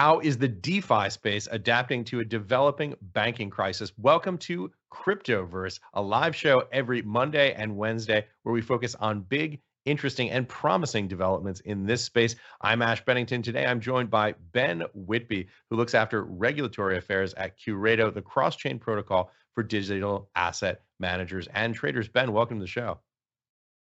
[0.00, 3.90] How is the DeFi space adapting to a developing banking crisis?
[3.98, 9.60] Welcome to Cryptoverse, a live show every Monday and Wednesday where we focus on big,
[9.86, 12.36] interesting, and promising developments in this space.
[12.60, 13.42] I'm Ash Bennington.
[13.42, 18.54] Today I'm joined by Ben Whitby, who looks after regulatory affairs at Qredo, the cross
[18.54, 22.06] chain protocol for digital asset managers and traders.
[22.06, 23.00] Ben, welcome to the show.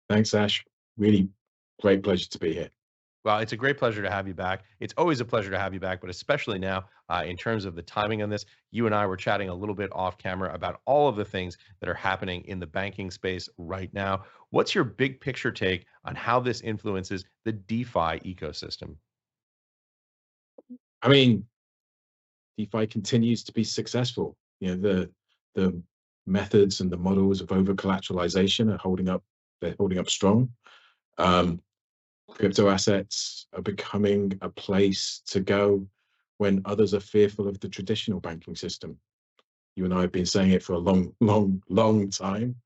[0.08, 0.64] Thanks, Ash.
[0.98, 1.28] Really
[1.80, 2.70] great pleasure to be here.
[3.24, 4.64] Well, it's a great pleasure to have you back.
[4.80, 7.74] It's always a pleasure to have you back, but especially now uh, in terms of
[7.74, 8.46] the timing on this.
[8.70, 11.58] You and I were chatting a little bit off camera about all of the things
[11.80, 14.24] that are happening in the banking space right now.
[14.50, 18.96] What's your big picture take on how this influences the DeFi ecosystem?
[21.02, 21.44] I mean,
[22.56, 24.36] DeFi continues to be successful.
[24.60, 25.10] You know, the
[25.54, 25.82] the
[26.26, 29.22] methods and the models of over collateralization are holding up.
[29.60, 30.50] They're holding up strong.
[31.18, 31.60] Um,
[32.30, 35.86] crypto assets are becoming a place to go
[36.38, 38.96] when others are fearful of the traditional banking system.
[39.76, 42.56] You and I have been saying it for a long, long, long time,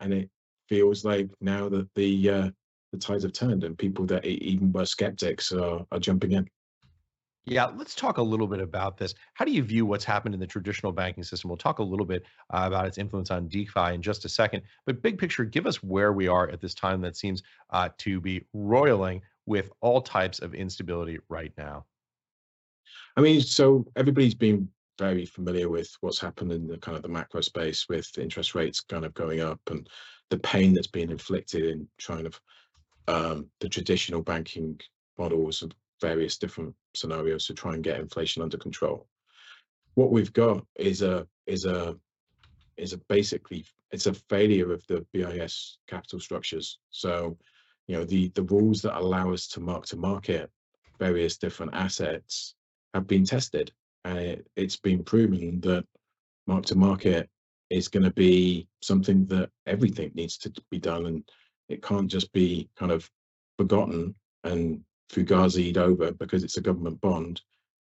[0.00, 0.30] and it
[0.68, 2.50] feels like now that the uh,
[2.92, 6.48] the tides have turned and people that even were skeptics are, are jumping in.
[7.44, 9.14] Yeah, let's talk a little bit about this.
[9.34, 11.50] How do you view what's happened in the traditional banking system?
[11.50, 14.62] We'll talk a little bit uh, about its influence on DeFi in just a second.
[14.86, 18.20] But big picture, give us where we are at this time that seems uh, to
[18.20, 21.84] be roiling with all types of instability right now.
[23.16, 27.08] I mean, so everybody's been very familiar with what's happened in the kind of the
[27.08, 29.88] macro space with interest rates kind of going up and
[30.30, 32.32] the pain that's been inflicted in trying to
[33.08, 34.78] um, the traditional banking
[35.18, 39.06] models of various different scenarios to try and get inflation under control.
[39.94, 41.96] What we've got is a is a
[42.76, 46.78] is a basically it's a failure of the BIS capital structures.
[46.90, 47.38] So,
[47.86, 50.50] you know, the the rules that allow us to mark to market
[50.98, 52.54] various different assets
[52.94, 53.72] have been tested,
[54.04, 55.84] and it, it's been proven that
[56.46, 57.30] mark to market
[57.70, 61.28] is going to be something that everything needs to be done, and
[61.68, 63.08] it can't just be kind of
[63.58, 64.14] forgotten
[64.44, 67.40] and fugazied over because it's a government bond,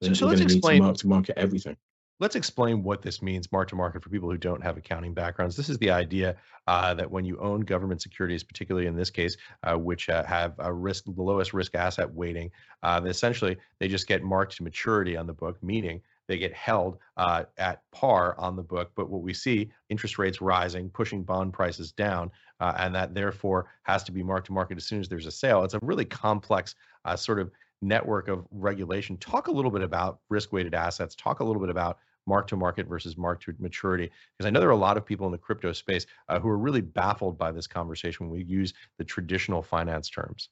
[0.01, 1.77] then so, so we're going to need to mark to market everything.
[2.19, 5.55] Let's explain what this means, mark to market, for people who don't have accounting backgrounds.
[5.55, 6.35] This is the idea
[6.67, 10.53] uh, that when you own government securities, particularly in this case, uh, which uh, have
[10.59, 12.51] a risk, the lowest risk asset weighting,
[12.83, 15.99] uh, essentially they just get marked to maturity on the book, meaning
[16.31, 18.91] they get held uh, at par on the book.
[18.95, 22.31] But what we see, interest rates rising, pushing bond prices down,
[22.61, 25.31] uh, and that therefore has to be marked to market as soon as there's a
[25.31, 25.65] sale.
[25.65, 29.17] It's a really complex uh, sort of network of regulation.
[29.17, 31.15] Talk a little bit about risk weighted assets.
[31.15, 31.97] Talk a little bit about
[32.27, 35.03] mark to market versus mark to maturity because i know there are a lot of
[35.03, 38.45] people in the crypto space uh, who are really baffled by this conversation when we
[38.45, 40.49] use the traditional finance terms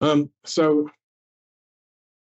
[0.00, 0.90] um, so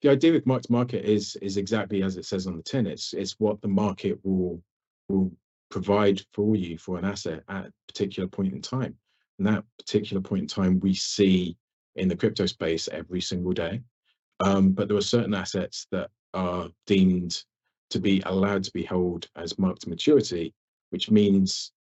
[0.02, 2.86] the idea with mark to market is is exactly as it says on the tin
[2.86, 4.60] it's it's what the market will
[5.08, 5.32] will
[5.70, 8.96] provide for you for an asset at a particular point in time
[9.38, 11.56] and that particular point in time we see
[11.96, 13.80] in the crypto space every single day.
[14.40, 17.42] Um, but there are certain assets that are deemed
[17.90, 20.54] to be allowed to be held as marked maturity,
[20.90, 21.72] which means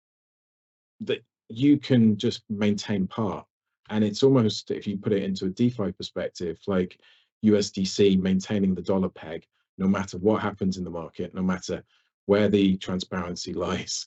[1.01, 3.45] that you can just maintain par.
[3.89, 6.99] And it's almost, if you put it into a DeFi perspective, like
[7.45, 9.45] USDC maintaining the dollar peg,
[9.77, 11.83] no matter what happens in the market, no matter
[12.25, 14.05] where the transparency lies.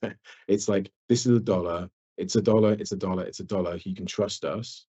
[0.49, 3.77] it's like, this is a dollar, it's a dollar, it's a dollar, it's a dollar.
[3.77, 4.87] You can trust us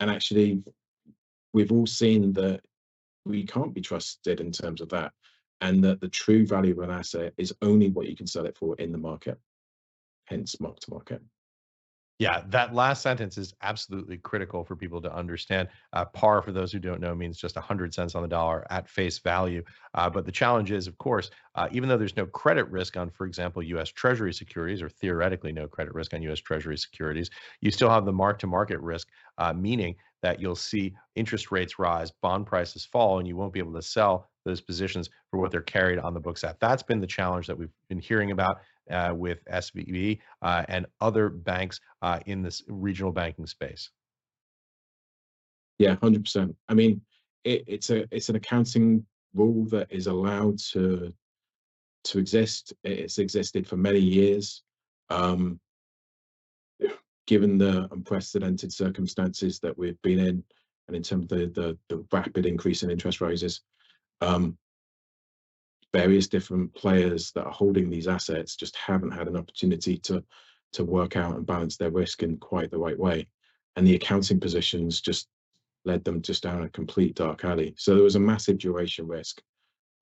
[0.00, 0.62] and actually
[1.52, 2.60] we've all seen that
[3.24, 5.12] we can't be trusted in terms of that
[5.60, 8.56] and that the true value of an asset is only what you can sell it
[8.56, 9.38] for in the market
[10.26, 11.22] hence mark to market
[12.18, 15.68] yeah, that last sentence is absolutely critical for people to understand.
[15.92, 18.88] Uh, par, for those who don't know, means just 100 cents on the dollar at
[18.88, 19.62] face value.
[19.92, 23.10] Uh, but the challenge is, of course, uh, even though there's no credit risk on,
[23.10, 27.28] for example, US Treasury securities, or theoretically no credit risk on US Treasury securities,
[27.60, 31.78] you still have the mark to market risk, uh, meaning that you'll see interest rates
[31.78, 35.50] rise, bond prices fall, and you won't be able to sell those positions for what
[35.50, 36.58] they're carried on the books at.
[36.60, 38.60] That's been the challenge that we've been hearing about
[38.90, 43.90] uh, with SVB uh, and other banks uh, in this regional banking space.
[45.78, 46.56] Yeah, hundred percent.
[46.68, 47.00] I mean,
[47.44, 49.04] it, it's a it's an accounting
[49.34, 51.12] rule that is allowed to
[52.04, 52.72] to exist.
[52.84, 54.62] It's existed for many years.
[55.10, 55.60] Um,
[57.26, 60.44] given the unprecedented circumstances that we've been in,
[60.86, 63.60] and in terms of the the, the rapid increase in interest rises,
[64.20, 64.56] um,
[65.96, 70.22] various different players that are holding these assets just haven't had an opportunity to
[70.72, 73.26] to work out and balance their risk in quite the right way,
[73.76, 75.28] and the accounting positions just
[75.86, 77.72] led them just down a complete dark alley.
[77.78, 79.40] So there was a massive duration risk.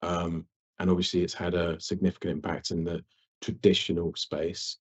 [0.02, 0.46] Um,
[0.79, 3.05] and obviously it's had a significant impact in the
[3.41, 4.79] traditional space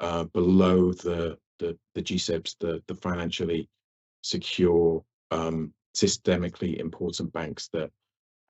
[0.00, 3.68] uh, below the, the, the GSIBs, the, the financially
[4.22, 7.90] secure, um, systemically important banks that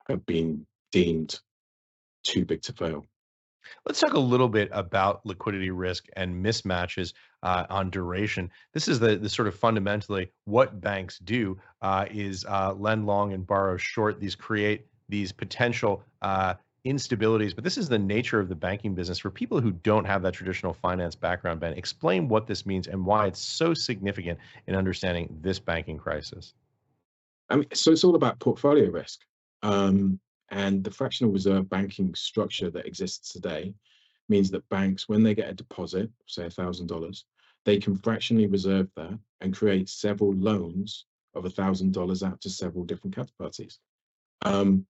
[0.09, 1.41] have been deemed
[2.25, 3.07] too big to fail.
[3.87, 7.13] Let's talk a little bit about liquidity risk and mismatches
[7.43, 8.51] uh, on duration.
[8.73, 13.33] This is the, the sort of fundamentally what banks do uh, is uh, lend long
[13.33, 14.21] and borrow short.
[14.21, 16.55] These create these potential uh,
[16.87, 19.19] instabilities, but this is the nature of the banking business.
[19.19, 23.05] For people who don't have that traditional finance background, Ben, explain what this means and
[23.05, 26.55] why it's so significant in understanding this banking crisis.
[27.49, 29.21] I mean, so it's all about portfolio risk.
[29.63, 33.75] Um, and the fractional reserve banking structure that exists today
[34.29, 37.25] means that banks, when they get a deposit, say $1,000,
[37.65, 43.17] they can fractionally reserve that and create several loans of $1,000 out to several different
[43.17, 43.79] counterparties.
[44.43, 44.87] Um,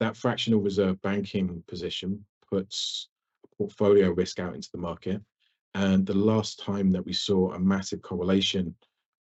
[0.00, 3.08] that fractional reserve banking position puts
[3.56, 5.20] portfolio risk out into the market.
[5.74, 8.74] And the last time that we saw a massive correlation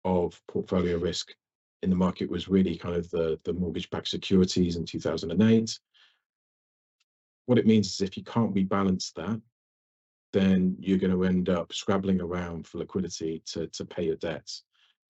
[0.05, 1.33] of portfolio risk
[1.83, 5.79] in the market was really kind of the, the mortgage-backed securities in 2008.
[7.47, 9.41] What it means is if you can't rebalance that,
[10.33, 14.63] then you're going to end up scrabbling around for liquidity to, to pay your debts.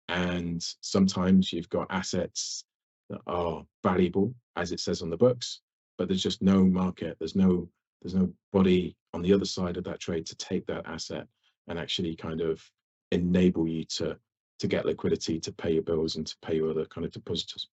[0.09, 2.65] And sometimes you've got assets
[3.11, 5.61] that are valuable, as it says on the books,
[5.99, 7.17] but there's just no market.
[7.19, 7.69] There's no
[8.03, 11.27] there's no body on the other side of that trade to take that asset
[11.69, 12.63] and actually kind of
[13.13, 14.17] enable you to
[14.61, 17.69] to get liquidity to pay your bills and to pay your other kind of depositors.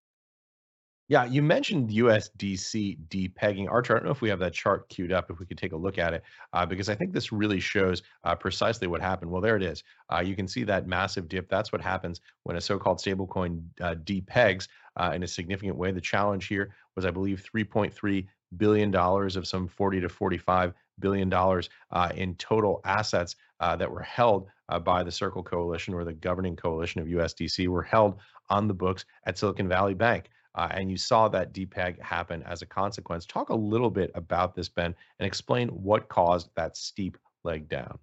[1.09, 3.69] Yeah, you mentioned USDC depegging.
[3.71, 5.71] Archer, I don't know if we have that chart queued up, if we could take
[5.71, 9.31] a look at it, uh, because I think this really shows uh, precisely what happened.
[9.31, 9.83] Well, there it is.
[10.11, 11.49] Uh, you can see that massive dip.
[11.49, 14.67] That's what happens when a so-called stablecoin uh, depegs
[14.97, 15.93] uh, in a significant way.
[15.93, 21.29] The challenge here was, I believe, 3.3 billion dollars of some 40 to 45 billion
[21.29, 24.47] dollars uh, in total assets that were held
[24.83, 29.05] by the Circle Coalition or the governing coalition of USDC were held on the books
[29.25, 30.29] at Silicon Valley Bank.
[30.57, 33.27] Uh, and you saw that depeg happen as a consequence.
[33.27, 37.99] Talk a little bit about this, Ben, and explain what caused that steep leg down.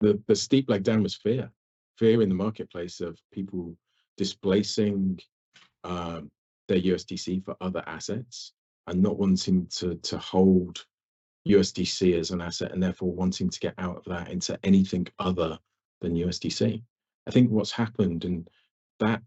[0.00, 1.50] The, the steep leg down was fear,
[1.98, 3.76] fear in the marketplace of people
[4.16, 5.20] displacing
[5.84, 6.30] um,
[6.68, 8.52] their USDC for other assets
[8.86, 10.86] and not wanting to, to hold
[11.48, 15.58] USDC as an asset and therefore wanting to get out of that into anything other
[16.00, 16.82] than USDC.
[17.26, 18.48] I think what's happened and
[18.98, 19.22] that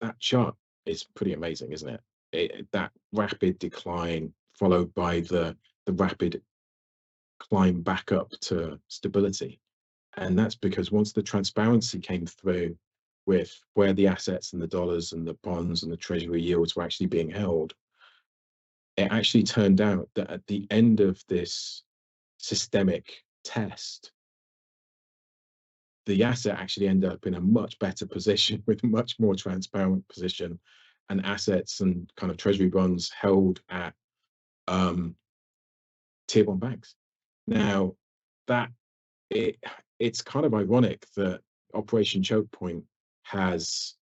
[0.00, 0.54] that chart
[0.86, 2.00] is pretty amazing, isn't it?
[2.32, 2.66] it?
[2.72, 5.56] That rapid decline followed by the
[5.86, 6.42] the rapid
[7.38, 9.60] climb back up to stability.
[10.16, 12.76] And that's because once the transparency came through
[13.26, 16.82] with where the assets and the dollars and the bonds and the treasury yields were
[16.82, 17.74] actually being held,
[18.96, 21.82] it actually turned out that at the end of this
[22.38, 23.12] systemic
[23.44, 24.12] test,
[26.06, 30.58] the asset actually ended up in a much better position with much more transparent position
[31.08, 33.94] and assets and kind of treasury bonds held at
[34.66, 35.14] um,
[36.26, 36.94] tier one banks.
[37.46, 37.94] Now
[38.48, 38.70] that
[39.30, 39.56] it
[39.98, 41.40] it's kind of ironic that
[41.74, 42.84] Operation Choke Point
[43.22, 43.94] has,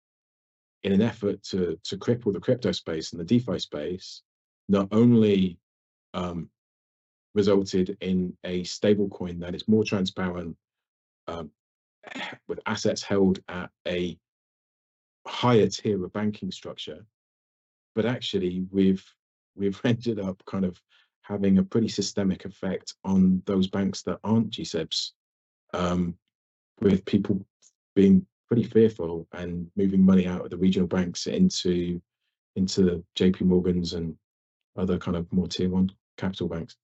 [0.85, 4.23] in an effort to to cripple the crypto space and the DeFi space,
[4.73, 5.59] not only
[6.15, 6.49] um,
[7.35, 10.57] resulted in a stable coin that is more transparent,
[11.29, 11.51] um,
[12.49, 14.19] with assets held at a
[15.27, 17.05] higher tier of banking structure,
[17.95, 19.05] but actually we've
[19.55, 20.81] we've ended up kind of
[21.21, 25.13] having a pretty systemic effect on those banks that aren't GSIBs,
[25.75, 26.15] um,
[26.81, 27.45] with people
[27.95, 32.01] being pretty fearful and moving money out of the regional banks into
[32.57, 34.17] into the JP Morgans and
[34.77, 36.77] other kind of more tier one capital banks.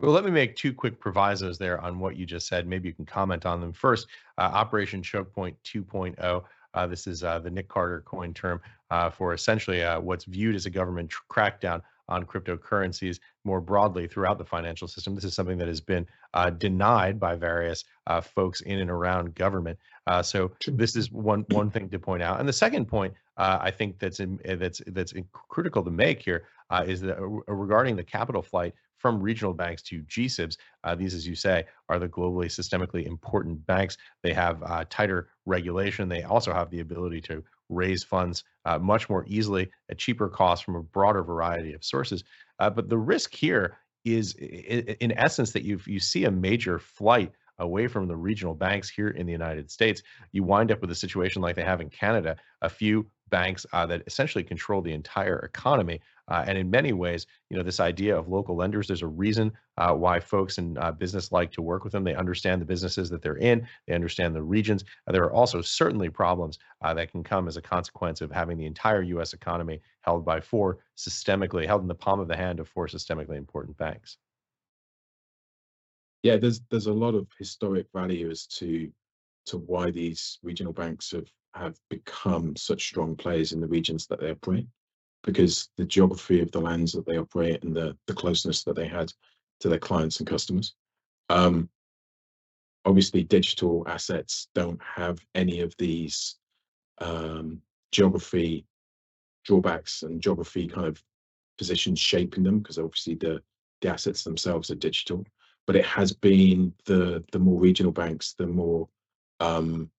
[0.00, 2.68] Well, let me make two quick provisos there on what you just said.
[2.68, 3.72] Maybe you can comment on them.
[3.72, 4.06] First,
[4.38, 6.44] uh, Operation Choke Point 2.0.
[6.74, 10.54] Uh, this is uh, the Nic Carter coin term uh, for essentially uh, what's viewed
[10.54, 13.18] as a government tr- crackdown on cryptocurrencies.
[13.44, 15.14] more broadly throughout the financial system.
[15.14, 19.34] This is something that has been uh, denied by various uh, folks in and around
[19.34, 19.78] government.
[20.06, 22.40] Uh, so this is one one thing to point out.
[22.40, 25.14] And the second point uh, I think that's in, that's that's
[25.48, 30.02] critical to make here uh, is that regarding the capital flight from regional banks to
[30.02, 30.56] GSIBs.
[30.84, 33.96] Uh, these, as you say, are the globally systemically important banks.
[34.22, 36.08] They have uh, tighter regulation.
[36.08, 40.64] They also have the ability to raise funds uh, much more easily at cheaper costs
[40.64, 42.24] from a broader variety of sources.
[42.58, 47.32] Uh, but the risk here is, in essence, that you you see a major flight
[47.58, 50.02] away from the regional banks here in the United States.
[50.32, 53.86] You wind up with a situation like they have in Canada, a few banks uh,
[53.86, 56.00] that essentially control the entire economy.
[56.28, 59.52] Uh, and in many ways, you know, this idea of local lenders, there's a reason
[59.78, 62.04] uh, why folks in uh, business like to work with them.
[62.04, 64.84] They understand the businesses that they're in, they understand the regions.
[65.06, 68.66] There are also certainly problems uh, that can come as a consequence of having the
[68.66, 72.68] entire US economy held by four systemically, held in the palm of the hand of
[72.68, 74.18] four systemically important banks.
[76.22, 78.90] Yeah, there's there's a lot of historic value as to
[79.46, 84.20] to why these regional banks have have become such strong players in the regions that
[84.20, 84.66] they operate
[85.24, 88.86] because the geography of the lands that they operate and the, the closeness that they
[88.86, 89.12] had
[89.60, 90.74] to their clients and customers.
[91.28, 91.68] Um,
[92.84, 96.36] obviously, digital assets don't have any of these
[96.98, 97.60] um,
[97.90, 98.64] geography
[99.44, 101.02] drawbacks and geography kind of
[101.56, 103.42] positions shaping them because obviously the,
[103.80, 105.24] the assets themselves are digital.
[105.68, 108.88] But it has been the the more regional banks, the more
[109.38, 109.90] um,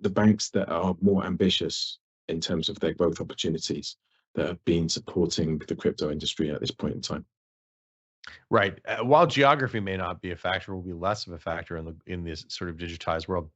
[0.00, 3.96] the banks that are more ambitious in terms of their growth opportunities
[4.34, 7.24] that have been supporting the crypto industry at this point in time.
[8.50, 8.76] Right.
[8.84, 11.84] Uh, while geography may not be a factor, will be less of a factor in
[11.84, 13.48] the in this sort of digitized world.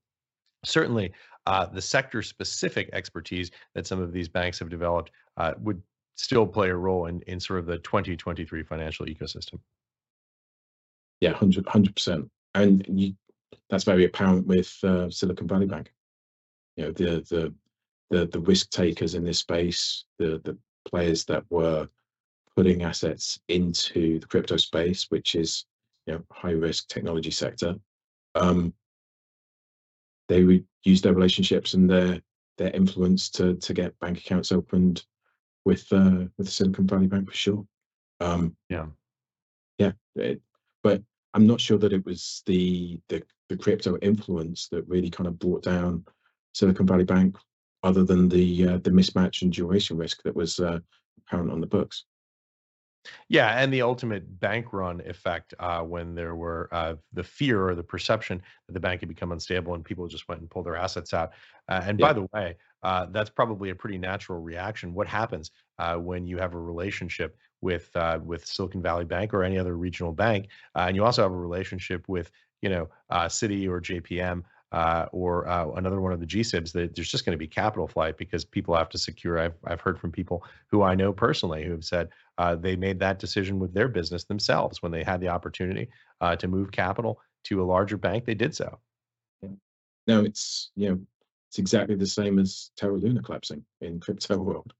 [0.64, 1.14] Certainly,
[1.47, 5.83] uh, the sector-specific expertise that some of these banks have developed uh, would
[6.21, 9.59] still play a role in in sort of the 2023 financial ecosystem.
[11.21, 13.15] Yeah, 100 percent, and you,
[13.69, 15.93] that's very apparent with uh, Silicon Valley Bank
[16.81, 17.55] you know the the
[18.11, 20.57] the, the risk takers in this space, the the
[20.89, 21.89] players that were
[22.57, 25.67] putting assets into the crypto space, which is
[26.07, 27.77] you know high risk technology sector.
[28.35, 28.73] Um,
[30.29, 32.21] they would use their relationships and their
[32.57, 35.05] their influence to to get bank accounts opened
[35.64, 37.67] with uh, with Silicon Valley Bank for sure.
[38.21, 38.87] Um, yeah,
[39.79, 40.40] yeah, it,
[40.83, 41.02] but
[41.35, 45.38] I'm not sure that it was the the the crypto influence that really kind of
[45.38, 46.05] brought down
[46.55, 47.37] Silicon Valley Bank,
[47.83, 50.79] other than the uh, the mismatch and duration risk that was uh,
[51.19, 52.05] apparent on the books.
[53.28, 57.75] Yeah, and the ultimate bank run effect uh, when there were uh, the fear or
[57.75, 60.76] the perception that the bank had become unstable and people just went and pulled their
[60.76, 61.30] assets out.
[61.69, 62.07] Uh, and yeah.
[62.07, 64.92] by the way, uh, that's probably a pretty natural reaction.
[64.92, 69.45] What happens uh, when you have a relationship with uh, with Silicon Valley Bank or
[69.45, 72.30] any other regional bank, and you also have a relationship with
[72.62, 74.42] you know Citi or JPM?
[74.73, 77.89] Uh, or uh, another one of the GSIBs, that there's just going to be capital
[77.89, 79.39] flight because people have to secure.
[79.39, 82.09] I've, I've heard from people who I know personally who have said
[82.39, 85.89] uh, they made that decision with their business themselves when they had the opportunity
[86.21, 88.25] uh, to move capital to a larger bank.
[88.25, 88.79] They did so.
[90.07, 91.00] No, it's you know
[91.49, 94.73] it's exactly the same as Terra Luna collapsing in crypto world.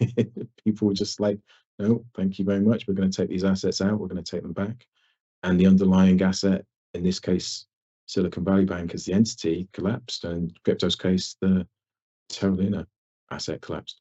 [0.64, 1.38] people were just like,
[1.78, 2.88] no, thank you very much.
[2.88, 3.98] We're going to take these assets out.
[3.98, 4.86] We're going to take them back,
[5.42, 6.64] and the underlying asset,
[6.94, 7.66] in this case,
[8.06, 11.66] Silicon Valley Bank as the entity collapsed, and crypto's case, the
[12.28, 12.86] Terra
[13.30, 14.00] asset collapsed.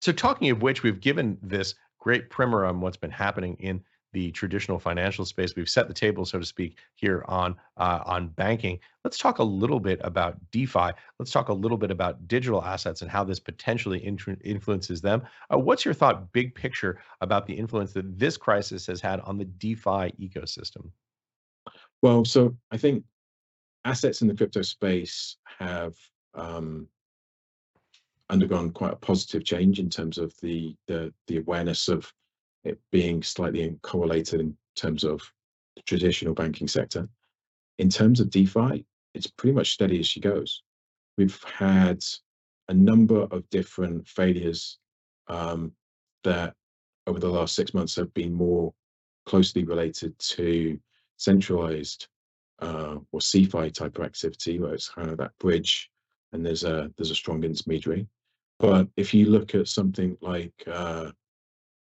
[0.00, 4.30] So, talking of which, we've given this great primer on what's been happening in the
[4.30, 5.54] traditional financial space.
[5.56, 8.78] We've set the table, so to speak, here on uh, on banking.
[9.04, 10.90] Let's talk a little bit about DeFi.
[11.18, 15.22] Let's talk a little bit about digital assets and how this potentially influences them.
[15.52, 19.36] Uh, what's your thought, big picture, about the influence that this crisis has had on
[19.36, 20.90] the DeFi ecosystem?
[22.02, 23.04] Well, so I think
[23.84, 25.94] assets in the crypto space have
[26.34, 26.88] um,
[28.28, 32.12] undergone quite a positive change in terms of the, the the awareness of
[32.64, 35.22] it being slightly correlated in terms of
[35.76, 37.08] the traditional banking sector.
[37.78, 38.84] In terms of DeFi,
[39.14, 40.62] it's pretty much steady as she goes.
[41.16, 42.04] We've had
[42.68, 44.78] a number of different failures
[45.28, 45.72] um,
[46.24, 46.54] that
[47.06, 48.74] over the last six months have been more
[49.26, 50.78] closely related to
[51.16, 52.08] centralized
[52.60, 55.90] uh, or CeFi type of activity where it's kind of that bridge
[56.32, 58.06] and there's a there's a strong intermediary.
[58.58, 61.10] But if you look at something like uh,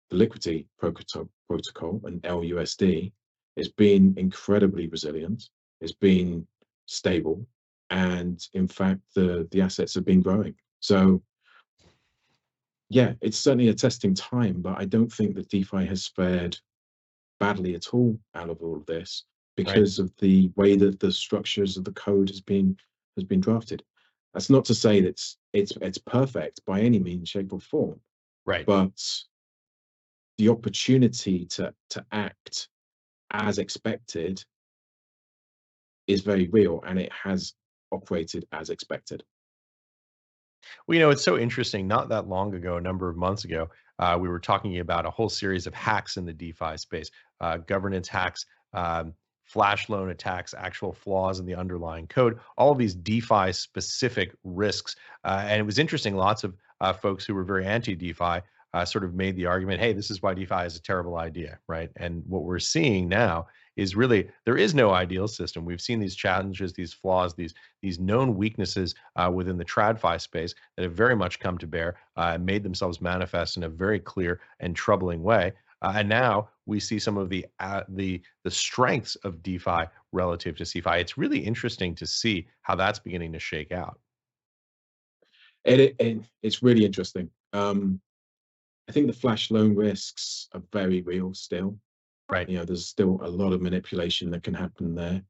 [0.09, 3.11] the Liquity protocol and LUSD,
[3.55, 5.49] it's been incredibly resilient.
[5.81, 6.45] It's been
[6.85, 7.45] stable,
[7.89, 10.55] and in fact, the the assets have been growing.
[10.79, 11.21] So
[12.89, 16.57] yeah, it's certainly a testing time, but I don't think that DeFi has fared
[17.39, 19.25] badly at all out of all of this
[19.55, 20.05] because right.
[20.05, 22.77] of the way that the structures of the code has been
[23.15, 23.83] has been drafted.
[24.33, 27.99] That's not to say that it's it's it's perfect by any means, shape, or form.
[28.45, 28.65] Right.
[28.65, 29.01] But
[30.37, 32.67] the opportunity to to act
[33.31, 34.43] as expected
[36.07, 37.53] is very real and it has
[37.91, 39.23] operated as expected.
[40.87, 41.87] Well, you know, it's so interesting.
[41.87, 45.09] Not that long ago, a number of months ago, uh, we were talking about a
[45.09, 47.09] whole series of hacks in the DeFi space,
[47.41, 49.13] uh, governance hacks, um,
[49.45, 54.95] flash loan attacks, actual flaws in the underlying code, all of these DeFi specific risks.
[55.23, 56.15] Uh, and it was interesting.
[56.15, 58.41] Lots of uh, folks who were very anti DeFi
[58.73, 61.59] uh, sort of made the argument, hey, this is why DeFi is a terrible idea,
[61.67, 61.89] right?
[61.95, 65.65] And what we're seeing now is really there is no ideal system.
[65.65, 70.55] We've seen these challenges, these flaws, these these known weaknesses uh, within the TradFi space
[70.75, 73.99] that have very much come to bear uh, and made themselves manifest in a very
[73.99, 75.53] clear and troubling way.
[75.81, 80.55] Uh, and now we see some of the uh, the the strengths of DeFi relative
[80.57, 80.99] to CeFi.
[80.99, 83.99] It's really interesting to see how that's beginning to shake out.
[85.65, 87.29] It, it it's really interesting.
[87.53, 87.99] Um,
[88.87, 91.77] I think the flash loan risks are very real still.
[92.29, 92.49] Right.
[92.49, 95.21] You know, there's still a lot of manipulation that can happen there.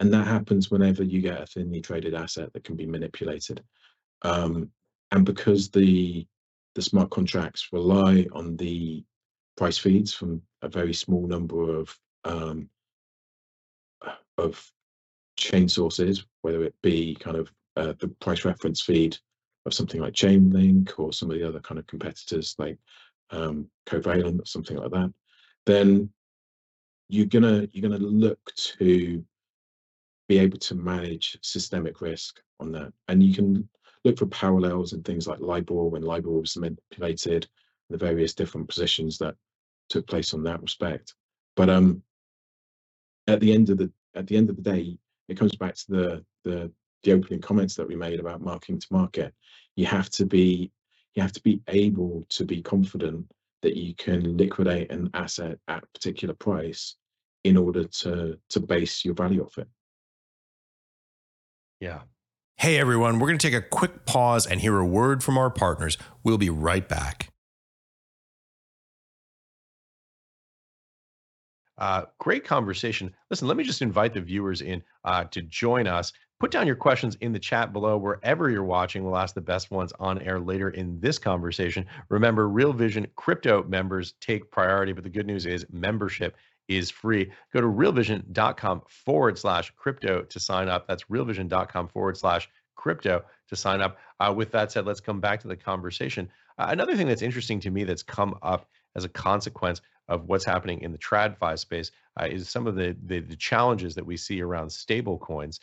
[0.00, 3.62] And that happens whenever you get a thinly traded asset that can be manipulated.
[4.22, 4.70] Um,
[5.12, 6.26] and because the
[6.74, 9.04] the smart contracts rely on the
[9.56, 12.68] price feeds from a very small number of um,
[14.38, 14.72] of
[15.36, 19.16] chain sources, whether it be kind of uh, the price reference feed
[19.66, 22.78] of something like Chainlink or some of the other kind of competitors like
[23.30, 25.12] um, Covalent or something like that,
[25.66, 26.10] then
[27.10, 29.24] you're gonna you're gonna look to
[30.28, 33.68] be able to manage systemic risk on that, and you can
[34.04, 37.46] look for parallels in things like LIBOR when LIBOR was manipulated,
[37.90, 39.34] the various different positions that
[39.88, 41.14] took place on that respect.
[41.56, 42.02] But um,
[43.26, 44.98] at the end of the at the end of the day,
[45.28, 48.86] it comes back to the the the opening comments that we made about marking to
[48.90, 49.34] market,
[49.76, 50.70] you have to be
[51.14, 53.26] you have to be able to be confident
[53.62, 56.96] that you can liquidate an asset at a particular price
[57.44, 59.68] in order to to base your value off it.
[61.80, 62.00] Yeah.
[62.56, 65.48] Hey everyone, we're going to take a quick pause and hear a word from our
[65.48, 65.96] partners.
[66.22, 67.28] We'll be right back.
[71.78, 73.14] Uh, great conversation.
[73.30, 76.74] Listen, let me just invite the viewers in uh, to join us Put down your
[76.74, 79.04] questions in the chat below wherever you're watching.
[79.04, 81.84] We'll ask the best ones on air later in this conversation.
[82.08, 86.38] Remember, Real Vision crypto members take priority, but the good news is membership
[86.70, 87.30] is free.
[87.52, 90.86] Go to realvision.com forward slash crypto to sign up.
[90.86, 93.98] That's realvision.com forward slash crypto to sign up.
[94.20, 96.28] Uh, with that said, let's come back to the conversation.
[96.58, 100.44] Uh, another thing that's interesting to me that's come up as a consequence of what's
[100.44, 104.16] happening in the TradFi space uh, is some of the, the, the challenges that we
[104.16, 105.60] see around stable coins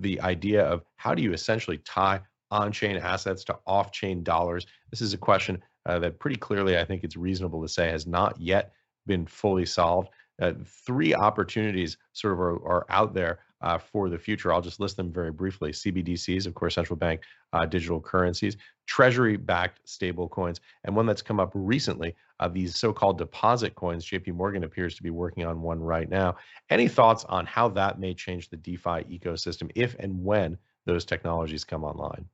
[0.00, 4.66] the idea of how do you essentially tie on-chain assets to off-chain dollars.
[4.90, 8.06] This is a question uh, that pretty clearly I think it's reasonable to say has
[8.06, 8.72] not yet
[9.06, 10.08] been fully solved.
[10.40, 10.52] Uh,
[10.86, 14.52] three opportunities sort of are, are out there uh, for the future.
[14.52, 15.72] I'll just list them very briefly.
[15.72, 17.22] CBDCs, of course, central bank
[17.52, 23.18] uh, digital currencies, treasury-backed stable coins, and one that's come up recently, uh, these so-called
[23.18, 24.04] deposit coins.
[24.04, 26.36] JP Morgan appears to be working on one right now.
[26.70, 31.64] Any thoughts on how that may change the DeFi ecosystem if and when those technologies
[31.64, 32.24] come online?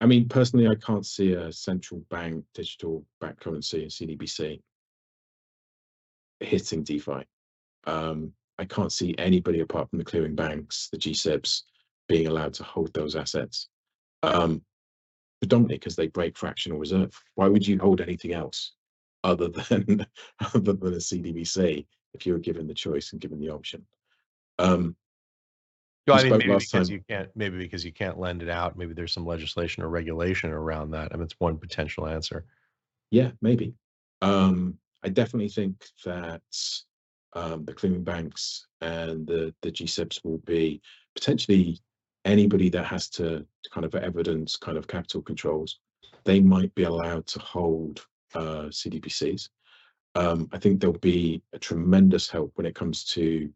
[0.00, 4.60] I mean, personally, I can't see a central bank digital backed currency, and CDBC,
[6.40, 7.24] hitting DeFi.
[7.86, 11.62] Um, I can't see anybody apart from the clearing banks, the GSIBs,
[12.08, 13.68] being allowed to hold those assets.
[14.22, 14.62] Um,
[15.44, 17.12] predominantly because they break fractional reserve.
[17.34, 18.72] Why would you hold anything else
[19.22, 20.06] other than
[20.54, 23.84] other than a CDBC if you were given the choice and given the option?
[24.58, 24.96] Um,
[26.08, 26.84] I mean, maybe because time.
[26.88, 28.76] you can't, maybe because you can't lend it out.
[28.76, 31.12] Maybe there's some legislation or regulation around that.
[31.12, 32.44] I mean, it's one potential answer.
[33.10, 33.74] Yeah, maybe.
[34.20, 36.42] Um, I definitely think that
[37.34, 40.80] um, the clearing banks and the the GSIBs will be
[41.14, 41.78] potentially
[42.24, 45.80] anybody that has to kind of evidence kind of capital controls.
[46.24, 49.50] They might be allowed to hold uh, CDBCs.
[50.14, 53.50] Um, I think there'll be a tremendous help when it comes to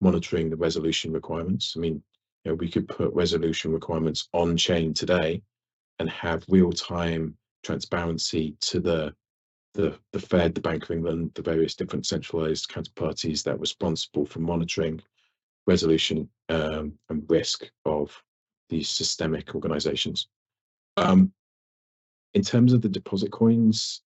[0.00, 1.74] monitoring the resolution requirements.
[1.76, 2.02] I mean,
[2.44, 5.42] you know, we could put resolution requirements on chain today
[5.98, 9.14] and have real time transparency to the
[9.74, 14.24] the, the Fed, the Bank of England, the various different centralized counterparties that are responsible
[14.24, 15.02] for monitoring
[15.66, 18.22] resolution um, and risk of
[18.68, 20.28] these systemic organizations.
[20.96, 21.32] Um,
[22.34, 24.02] in terms of the deposit coins,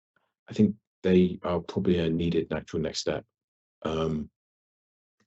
[0.49, 3.25] I think they are probably a needed natural next step.
[3.83, 4.31] Um,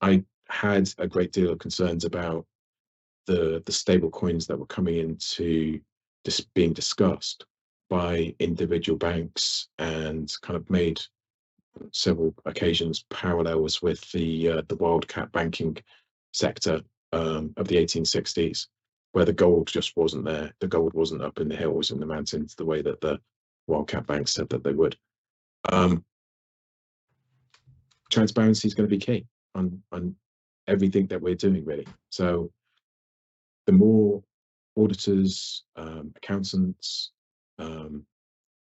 [0.00, 2.46] I had a great deal of concerns about
[3.26, 5.80] the the stable coins that were coming into
[6.24, 7.46] just being discussed
[7.92, 10.98] by individual banks and kind of made
[11.90, 15.76] several occasions parallels with the uh, the wildcat banking
[16.32, 16.80] sector
[17.12, 18.68] um, of the 1860s,
[19.12, 20.54] where the gold just wasn't there.
[20.60, 23.20] The gold wasn't up in the hills and the mountains the way that the
[23.66, 24.96] wildcat banks said that they would.
[25.70, 26.02] Um,
[28.10, 30.16] transparency is going to be key on on
[30.66, 31.86] everything that we're doing, really.
[32.08, 32.50] So
[33.66, 34.22] the more
[34.78, 37.12] auditors, um, accountants,
[37.58, 38.04] um,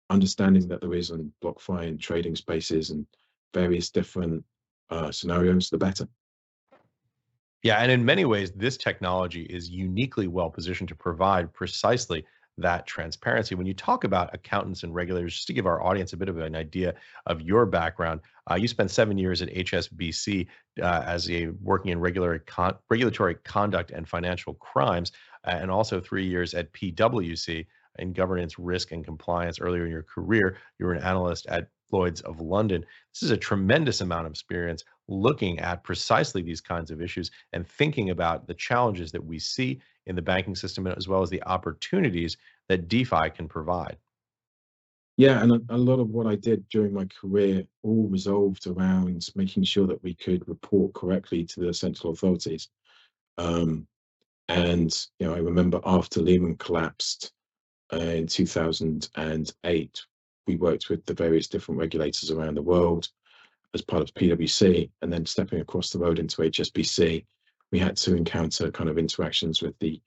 [0.09, 3.05] understanding that there is on BlockFi and trading spaces and
[3.53, 4.43] various different
[4.89, 6.07] uh, scenarios, the better.
[7.63, 12.25] Yeah, and in many ways, this technology is uniquely well positioned to provide precisely
[12.57, 13.55] that transparency.
[13.55, 16.37] When you talk about accountants and regulators, just to give our audience a bit of
[16.37, 16.93] an idea
[17.25, 18.19] of your background,
[18.51, 20.47] uh, you spent seven years at HSBC
[20.81, 25.13] uh, as a working in regular con- regulatory conduct and financial crimes,
[25.45, 27.65] and also three years at PwC
[27.99, 29.59] in governance, risk, and compliance.
[29.59, 32.85] Earlier in your career, you were an analyst at Lloyd's of London.
[33.13, 37.67] This is a tremendous amount of experience looking at precisely these kinds of issues and
[37.67, 41.43] thinking about the challenges that we see in the banking system as well as the
[41.43, 43.97] opportunities that DeFi can provide.
[45.15, 49.29] Yeah, and a, a, lot of what I did during my career all resolved around
[49.35, 52.69] making sure that we could report correctly to the central authorities.
[53.37, 53.87] Um,
[54.49, 57.31] and you know, I remember after Lehman collapsed
[57.91, 60.01] uh, in 2008,
[60.47, 63.09] we worked with the various different regulators around the world
[63.73, 67.25] as part of PwC, and then stepping across the road into HSBC,
[67.71, 69.99] we had to encounter kind of interactions with the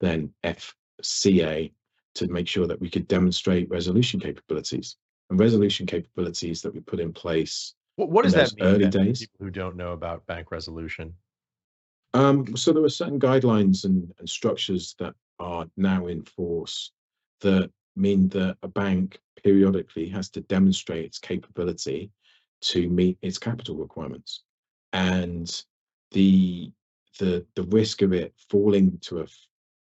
[0.00, 1.72] then FSA
[2.14, 4.96] to make sure that we could demonstrate resolution capabilities
[5.30, 7.74] and resolution capabilities that we put in place.
[7.96, 8.66] What, what does that mean?
[8.66, 9.20] Early days.
[9.20, 11.14] People who don't know about bank resolution.
[12.14, 16.90] Um, so there were certain guidelines and, and structures that are now in force
[17.42, 22.10] that mean that a bank periodically has to demonstrate its capability
[22.62, 24.42] to meet its capital requirements.
[24.92, 25.48] And
[26.12, 26.72] the
[27.18, 29.26] the the risk of it falling to a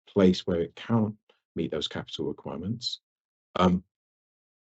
[0.07, 1.15] place where it can't
[1.55, 2.99] meet those capital requirements,
[3.55, 3.83] um,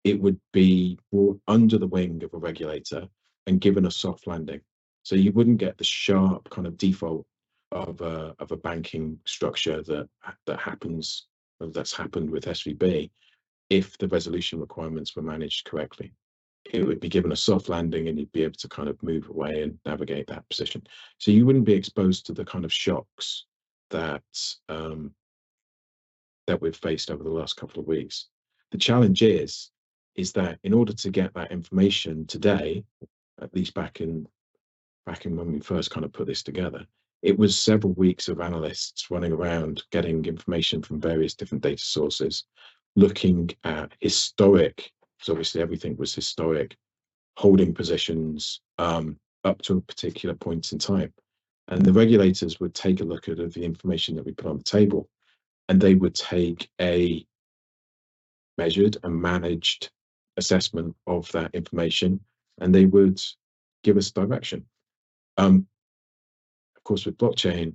[0.04, 3.08] it would be brought under the wing of a regulator
[3.48, 4.62] and given a soft landing.
[5.04, 7.26] So you wouldn't get the sharp kind of default
[7.72, 10.10] of a of a banking structure that
[10.46, 11.28] that happens
[11.68, 13.10] that's happened with SVB
[13.70, 16.14] if the resolution requirements were managed correctly
[16.66, 19.28] it would be given a soft landing and you'd be able to kind of move
[19.30, 20.84] away and navigate that position.
[21.18, 23.46] So you wouldn't be exposed to the kind of shocks
[23.90, 24.24] that
[24.70, 25.12] um,
[26.48, 28.28] that we've faced over the last couple of weeks.
[28.72, 29.72] The challenge is
[30.16, 32.84] is that in order to get that information today,
[33.42, 34.28] at least back in
[35.06, 36.86] back in when we first kind of put this together,
[37.22, 42.46] it was several weeks of analysts running around getting information from various different data sources,
[42.96, 46.76] looking at historic so obviously everything was historic,
[47.38, 51.14] holding positions um, up to a particular point in time.
[51.68, 54.64] And the regulators would take a look at the information that we put on the
[54.64, 55.08] table,
[55.70, 57.26] and they would take a
[58.58, 59.92] measured and managed
[60.38, 62.20] assessment of that information,
[62.60, 63.22] and they would
[63.84, 64.66] give us direction.
[65.38, 65.68] Um,
[66.92, 67.74] course, with blockchain,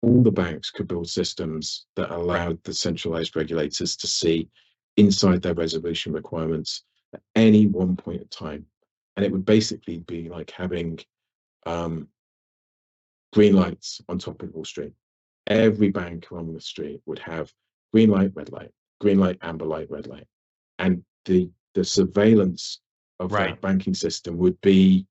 [0.00, 4.48] all the banks could build systems that allowed the centralized regulators to see
[4.96, 8.64] inside their resolution requirements at any one point in time.
[9.16, 10.98] And it would basically be like having
[11.66, 12.08] um,
[13.34, 14.94] green lights on top of Wall Street.
[15.46, 17.52] Every bank along the street would have
[17.92, 20.26] green light, red light, green light, amber light, red light.
[20.78, 22.80] And the the surveillance
[23.20, 23.50] of right.
[23.50, 25.06] that banking system would be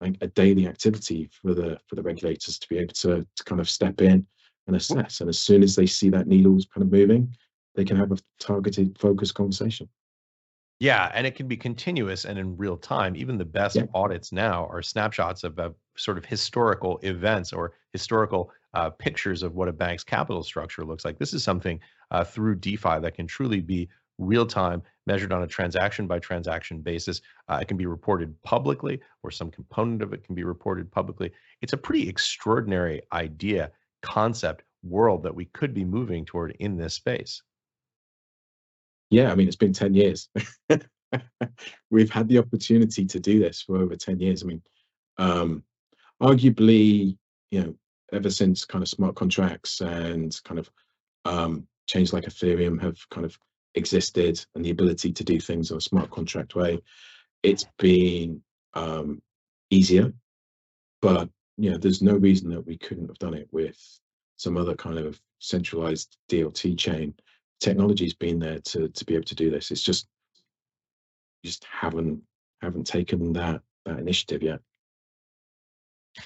[0.00, 3.60] like a daily activity for the for the regulators to be able to, to kind
[3.60, 4.26] of step in
[4.66, 5.20] and assess.
[5.20, 7.34] And as soon as they see that needle's kind of moving,
[7.74, 9.88] they can have a targeted, focused conversation.
[10.78, 13.16] Yeah, and it can be continuous and in real time.
[13.16, 13.84] Even the best yeah.
[13.94, 19.54] audits now are snapshots of, of, sort of historical events or historical uh, pictures of
[19.54, 21.18] what a bank's capital structure looks like.
[21.18, 21.80] This is something
[22.10, 26.80] uh, through DeFi that can truly be real time, measured on a transaction by transaction
[26.80, 27.20] basis.
[27.48, 31.32] Uh, it can be reported publicly, or some component of it can be reported publicly.
[31.62, 33.70] It's a pretty extraordinary idea,
[34.02, 37.42] concept, world that we could be moving toward in this space
[39.10, 40.28] yeah, I mean, it's been 10 years.
[41.90, 44.42] We've had the opportunity to do this for over 10 years.
[44.42, 44.62] I mean,
[45.18, 45.62] um,
[46.20, 47.16] arguably,
[47.50, 47.74] you know,
[48.12, 50.70] ever since kind of smart contracts and kind of
[51.24, 53.38] um, chains like Ethereum have kind of
[53.76, 56.80] existed and the ability to do things in a smart contract way,
[57.42, 58.42] it's been
[58.74, 59.22] um,
[59.70, 60.12] easier.
[61.00, 63.78] But you know, there's no reason that we couldn't have done it with
[64.36, 67.14] some other kind of centralized DLT chain.
[67.60, 69.70] Technology's been there to to be able to do this.
[69.70, 70.06] It's just
[71.44, 72.20] just haven't
[72.60, 74.60] haven't taken that that initiative yet.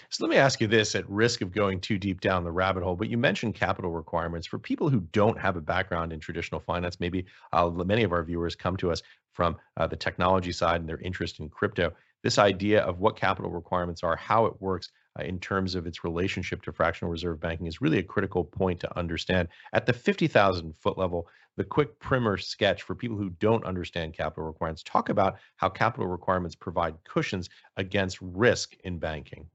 [0.08, 2.82] So let me ask you this at risk of going too deep down the rabbit
[2.82, 6.60] hole, but you mentioned capital requirements for people who don't have a background in traditional
[6.60, 7.00] finance.
[7.00, 10.88] Maybe uh, many of our viewers come to us from uh, the technology side and
[10.88, 11.92] their interest in crypto.
[12.22, 16.04] This idea of what capital requirements are, how it works uh, in terms of its
[16.04, 19.48] relationship to fractional reserve banking is really a critical point to understand.
[19.72, 24.44] At the 50,000 foot level, the quick primer sketch for people who don't understand capital
[24.44, 29.46] requirements talk about how capital requirements provide cushions against risk in banking.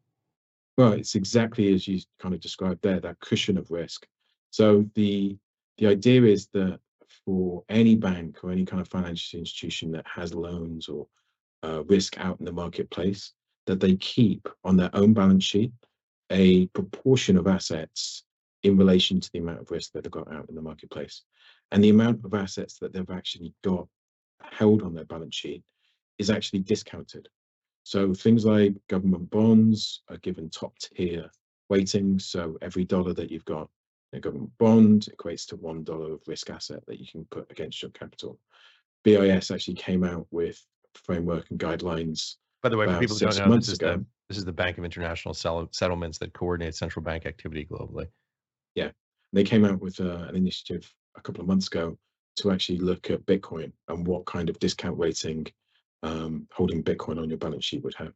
[0.77, 4.05] Well, it's exactly as you kind of described there, that cushion of risk.
[4.51, 5.37] So the
[5.77, 6.79] the idea is that
[7.25, 11.07] for any bank or any kind of financial institution that has loans or
[11.63, 13.33] uh, risk out in the marketplace,
[13.65, 15.71] that they keep on their own balance sheet
[16.31, 18.23] a proportion of assets
[18.63, 21.23] in relation to the amount of risk that they've got out in the marketplace.
[21.71, 23.87] And the amount of assets that they've actually got
[24.41, 25.63] held on their balance sheet
[26.17, 27.27] is actually discounted.
[27.85, 31.29] So things like government bonds are given top tier
[31.69, 32.17] weighting.
[32.17, 33.69] So every dollar that you've got
[34.11, 37.49] in a government bond equates to one dollar of risk asset that you can put
[37.51, 38.39] against your capital.
[39.03, 40.59] BIS actually came out with
[40.95, 42.37] framework and guidelines.
[42.63, 44.79] By the way, for people who don't know, this is, the, this is the Bank
[44.79, 48.07] of International Settlements that coordinates central bank activity globally.
[48.73, 48.89] Yeah,
[49.31, 51.95] they came out with uh, an initiative a couple of months ago
[52.37, 55.45] to actually look at Bitcoin and what kind of discount rating
[56.03, 58.13] um, holding Bitcoin on your balance sheet would have.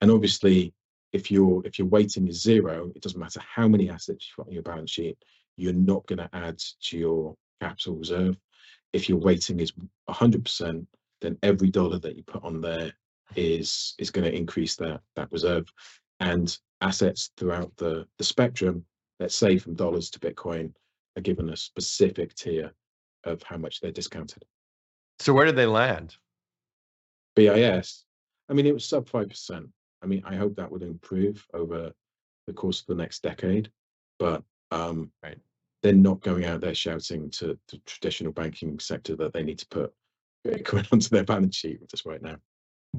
[0.00, 0.72] And obviously,
[1.12, 4.48] if your if your weighting is zero, it doesn't matter how many assets you've got
[4.48, 5.18] on your balance sheet,
[5.56, 8.36] you're not going to add to your capital reserve.
[8.92, 9.72] If your weighting is
[10.08, 10.86] 100%,
[11.20, 12.92] then every dollar that you put on there
[13.34, 15.66] is is going to increase that that reserve.
[16.20, 18.84] And assets throughout the the spectrum,
[19.20, 20.72] let's say from dollars to Bitcoin,
[21.16, 22.72] are given a specific tier
[23.24, 24.44] of how much they're discounted.
[25.18, 26.16] So where did they land?
[27.36, 28.04] BIS,
[28.48, 29.68] I mean, it was sub 5%.
[30.02, 31.92] I mean, I hope that would improve over
[32.46, 33.70] the course of the next decade,
[34.18, 35.38] but um, right.
[35.82, 39.66] they're not going out there shouting to the traditional banking sector that they need to
[39.68, 39.92] put
[40.46, 42.36] Bitcoin onto their balance sheet just right now.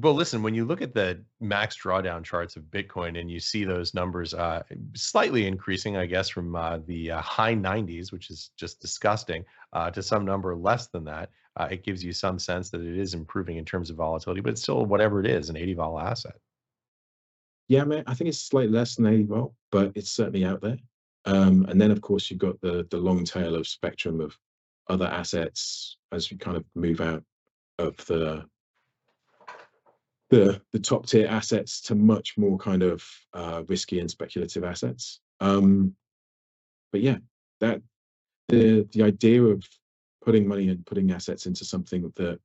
[0.00, 3.64] Well, listen, when you look at the max drawdown charts of Bitcoin and you see
[3.64, 4.62] those numbers uh,
[4.94, 9.90] slightly increasing, I guess, from uh, the uh, high 90s, which is just disgusting, uh,
[9.90, 13.14] to some number less than that, uh, it gives you some sense that it is
[13.14, 16.36] improving in terms of volatility, but it's still whatever it is, an 80 vol asset.
[17.66, 20.78] Yeah, man, I think it's slightly less than 80 vol, but it's certainly out there.
[21.24, 24.34] Um, and then, of course, you've got the the long tail of spectrum of
[24.88, 27.22] other assets as we kind of move out
[27.78, 28.46] of the
[30.30, 35.20] the the top tier assets to much more kind of uh, risky and speculative assets.
[35.40, 35.94] Um,
[36.92, 37.18] but yeah,
[37.60, 37.82] that
[38.48, 39.62] the the idea of
[40.28, 42.38] putting money and putting assets into something that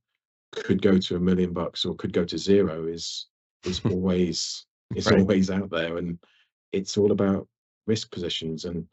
[0.52, 3.26] could go to a million bucks or could go to zero is
[3.66, 4.64] is always
[4.96, 5.20] is right.
[5.20, 6.18] always out there and
[6.72, 7.46] it's all about
[7.86, 8.86] risk positions and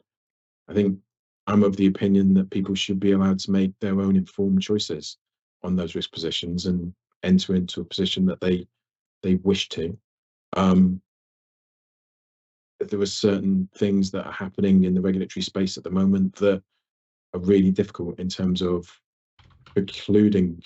[0.68, 0.98] i think
[1.46, 5.16] i'm of the opinion that people should be allowed to make their own informed choices
[5.62, 8.66] on those risk positions and enter into a position that they
[9.22, 9.96] they wish to
[10.58, 11.00] um
[12.78, 16.62] there are certain things that are happening in the regulatory space at the moment that
[17.34, 18.88] are really difficult in terms of
[19.64, 20.62] precluding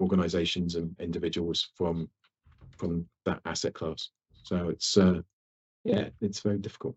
[0.00, 2.08] organizations and individuals from
[2.76, 4.10] from that asset class.
[4.44, 5.20] So it's uh,
[5.84, 6.96] yeah, it's very difficult.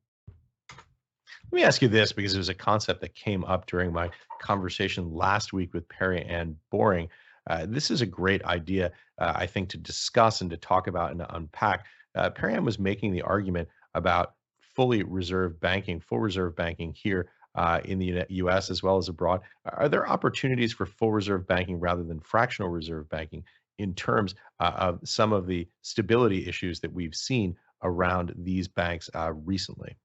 [0.69, 4.09] Let me ask you this because it was a concept that came up during my
[4.41, 7.09] conversation last week with Perianne Boring.
[7.49, 11.11] Uh, this is a great idea, uh, I think, to discuss and to talk about
[11.11, 11.85] and to unpack.
[12.15, 17.81] Uh, Perry was making the argument about fully reserve banking, full reserve banking here uh,
[17.85, 19.41] in the US as well as abroad.
[19.65, 23.43] Are there opportunities for full reserve banking rather than fractional reserve banking
[23.79, 29.09] in terms uh, of some of the stability issues that we've seen around these banks
[29.15, 29.97] uh, recently?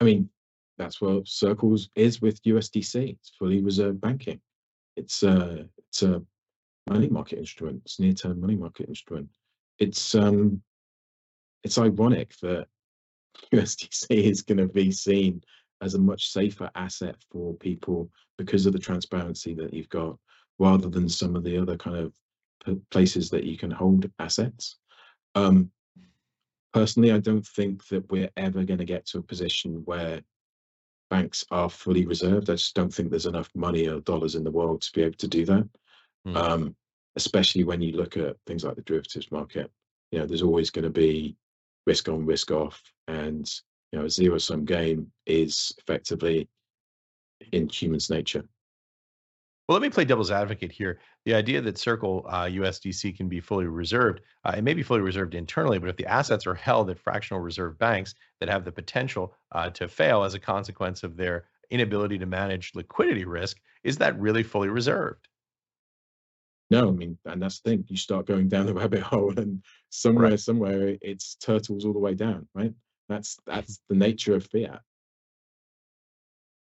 [0.00, 0.28] I mean,
[0.78, 3.16] that's what Circles is with USDC.
[3.18, 4.40] It's fully reserve banking.
[4.96, 6.22] It's a uh, it's a
[6.88, 7.82] money market instrument.
[7.84, 9.28] It's near term money market instrument.
[9.78, 10.62] It's um
[11.64, 12.66] it's ironic that
[13.52, 15.42] USDC is going to be seen
[15.82, 20.16] as a much safer asset for people because of the transparency that you've got
[20.58, 22.12] rather than some of the other kind of
[22.90, 24.76] places that you can hold assets.
[25.34, 25.70] Um,
[26.72, 30.20] personally, I don't think that we're ever going to get to a position where
[31.10, 32.50] banks are fully reserved.
[32.50, 35.18] I just don't think there's enough money or dollars in the world to be able
[35.18, 35.68] to do that.
[36.26, 36.36] Mm.
[36.36, 36.76] Um,
[37.16, 39.70] especially when you look at things like the derivatives market.
[40.12, 41.36] You know, there's always going to be
[41.86, 43.50] risk on, risk off, and
[43.96, 46.50] you know, a zero sum game is effectively
[47.52, 48.44] in humans' nature.
[49.66, 51.00] Well, let me play devil's advocate here.
[51.24, 55.00] The idea that Circle uh, USDC can be fully reserved, uh, it may be fully
[55.00, 58.70] reserved internally, but if the assets are held at fractional reserve banks that have the
[58.70, 63.96] potential uh, to fail as a consequence of their inability to manage liquidity risk, is
[63.96, 65.26] that really fully reserved?
[66.70, 67.84] No, I mean, and that's the thing.
[67.88, 70.40] You start going down the rabbit hole, and somewhere, right.
[70.40, 72.74] somewhere, it's turtles all the way down, right?
[73.08, 74.80] That's that's the nature of fiat.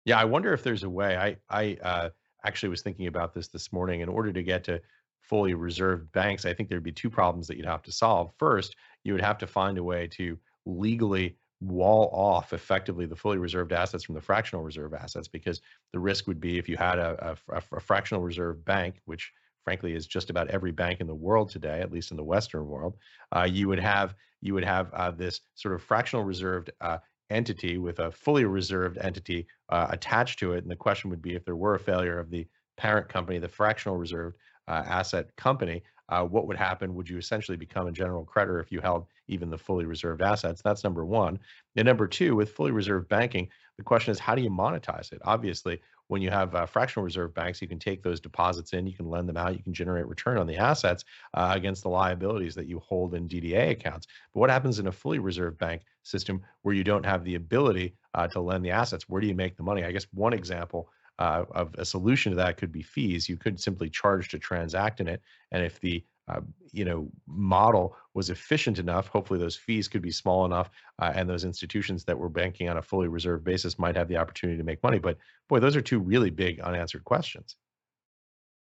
[0.04, 1.16] Yeah, I wonder if there's a way.
[1.16, 2.10] I I uh,
[2.44, 4.00] actually was thinking about this this morning.
[4.00, 4.80] In order to get to
[5.20, 8.32] fully reserved banks, I think there'd be two problems that you'd have to solve.
[8.38, 13.38] First, you would have to find a way to legally wall off effectively the fully
[13.38, 15.62] reserved assets from the fractional reserve assets because
[15.92, 19.32] the risk would be if you had a, a, a, fractional reserve bank which
[19.66, 22.66] frankly is just about every bank in the world today at least in the western
[22.66, 22.96] world
[23.34, 26.98] uh, you would have you would have uh, this sort of fractional reserved uh,
[27.30, 30.62] entity with a fully reserved entity uh, attached to it.
[30.62, 33.48] And the question would be if there were a failure of the parent company, the
[33.48, 34.36] fractional reserved
[34.68, 36.94] uh, asset company, uh, what would happen?
[36.94, 40.62] Would you essentially become a general creditor if you held even the fully reserved assets?
[40.62, 41.38] That's number one.
[41.74, 45.20] And number two, with fully reserved banking, the question is how do you monetize it?
[45.24, 48.96] Obviously, when you have uh, fractional reserve banks, you can take those deposits in, you
[48.96, 52.54] can lend them out, you can generate return on the assets uh, against the liabilities
[52.54, 54.06] that you hold in DDA accounts.
[54.32, 57.94] But what happens in a fully reserved bank system where you don't have the ability
[58.14, 59.08] uh, to lend the assets?
[59.08, 59.84] Where do you make the money?
[59.84, 60.88] I guess one example
[61.18, 63.28] uh, of a solution to that could be fees.
[63.28, 66.40] You could simply charge to transact in it, and if the uh,
[66.72, 71.28] you know model was efficient enough hopefully those fees could be small enough uh, and
[71.28, 74.64] those institutions that were banking on a fully reserved basis might have the opportunity to
[74.64, 75.16] make money but
[75.48, 77.56] boy those are two really big unanswered questions.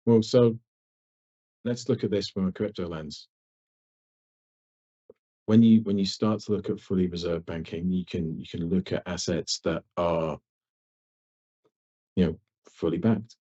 [0.05, 0.57] Well so
[1.63, 3.27] let's look at this from a crypto lens.
[5.45, 8.69] When you when you start to look at fully reserved banking you can you can
[8.69, 10.39] look at assets that are
[12.15, 12.39] you know
[12.71, 13.35] fully backed.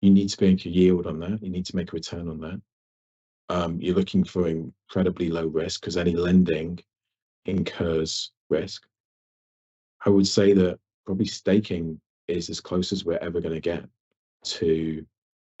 [0.00, 1.42] You need to make a yield on that.
[1.42, 2.62] You need to make a return on that
[3.50, 6.78] um, you're looking for incredibly low risk because any lending
[7.46, 8.84] incurs risk.
[10.06, 13.84] I would say that probably staking is as close as we're ever going to get
[14.42, 15.04] to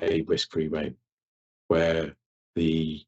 [0.00, 0.94] a risk-free rate,
[1.66, 2.14] where
[2.54, 3.02] the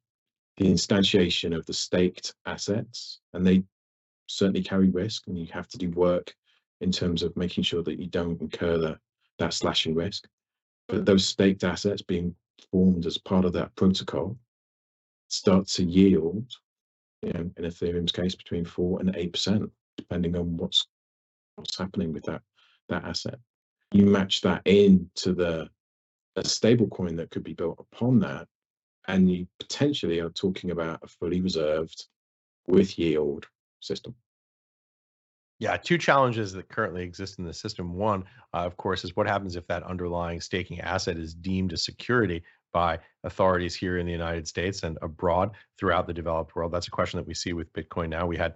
[0.59, 3.62] the instantiation of the staked assets, and they
[4.27, 6.35] certainly carry risk, and you have to do work
[6.81, 8.99] in terms of making sure that you don't incur the,
[9.38, 10.27] that slashing risk.
[10.88, 12.35] But those staked assets being
[12.73, 14.37] formed as part of that protocol
[15.33, 16.53] start to yield,
[17.23, 20.87] you know, in Ethereum's case, between four and eight percent, depending on what's
[21.57, 22.42] what's happening with that
[22.88, 23.38] that asset.
[23.92, 25.68] You match that into the
[26.37, 28.47] a stable coin that could be built upon that,
[29.09, 32.07] and you potentially are talking about a fully reserved
[32.66, 33.47] with yield
[33.81, 34.14] system.
[35.59, 37.95] Yeah, two challenges that currently exist in the system.
[37.95, 41.77] One, uh, of course, is what happens if that underlying staking asset is deemed a
[41.77, 46.72] security by authorities here in the United States and abroad throughout the developed world.
[46.72, 48.26] That's a question that we see with Bitcoin now.
[48.26, 48.54] We had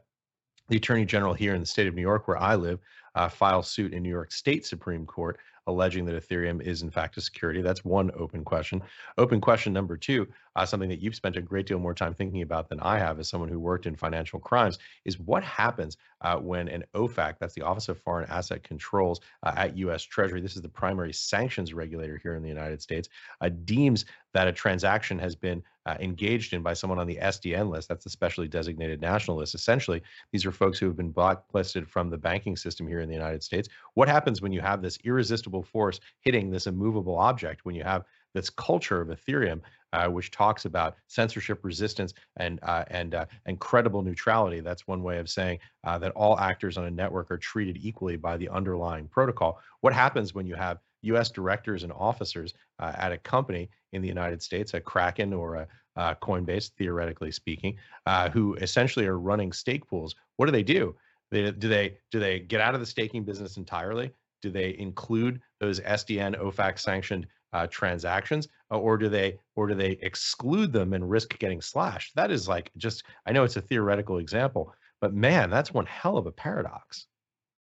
[0.69, 2.81] the Attorney General here in the state of New York, where I live,
[3.15, 7.17] uh, file suit in New York State Supreme Court alleging that Ethereum is in fact
[7.17, 7.63] a security.
[7.63, 8.83] That's one open question.
[9.19, 12.43] Open question number two, uh, something that you've spent a great deal more time thinking
[12.43, 16.37] about than I have as someone who worked in financial crimes, is what happens uh,
[16.37, 20.03] when an OFAC, that's the Office of Foreign Asset Controls uh, at U.S.
[20.03, 23.09] Treasury, this is the primary sanctions regulator here in the United States,
[23.41, 27.71] uh, deems that a transaction has been uh, engaged in by someone on the SDN
[27.71, 29.55] list, that's the specially designated national list.
[29.55, 33.15] Essentially, these are folks who have been blacklisted from the banking system here in the
[33.15, 33.69] United States.
[33.95, 38.05] What happens when you have this irresistible force hitting this immovable object, when you have
[38.35, 43.59] this culture of Ethereum, uh, which talks about censorship resistance and uh, and uh, and
[43.61, 44.61] credible neutrality.
[44.61, 48.17] That's one way of saying uh, that all actors on a network are treated equally
[48.17, 49.61] by the underlying protocol.
[49.81, 51.31] What happens when you have U.S.
[51.31, 55.69] directors and officers uh, at a company in the United States, a Kraken or a
[55.97, 60.15] uh, Coinbase, theoretically speaking, uh, who essentially are running stake pools.
[60.37, 60.95] What do they do?
[61.31, 64.13] They, do they do they get out of the staking business entirely?
[64.43, 69.75] Do they include those SDN OFAC sanctioned uh, transactions, uh, or do they or do
[69.75, 72.15] they exclude them and risk getting slashed?
[72.15, 76.17] That is like just I know it's a theoretical example, but man, that's one hell
[76.17, 77.07] of a paradox.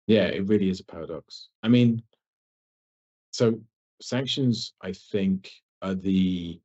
[0.07, 1.49] Yeah, it really is a paradox.
[1.63, 2.03] I mean,
[3.33, 3.61] so
[4.01, 5.51] sanctions, I think,
[5.83, 6.61] are the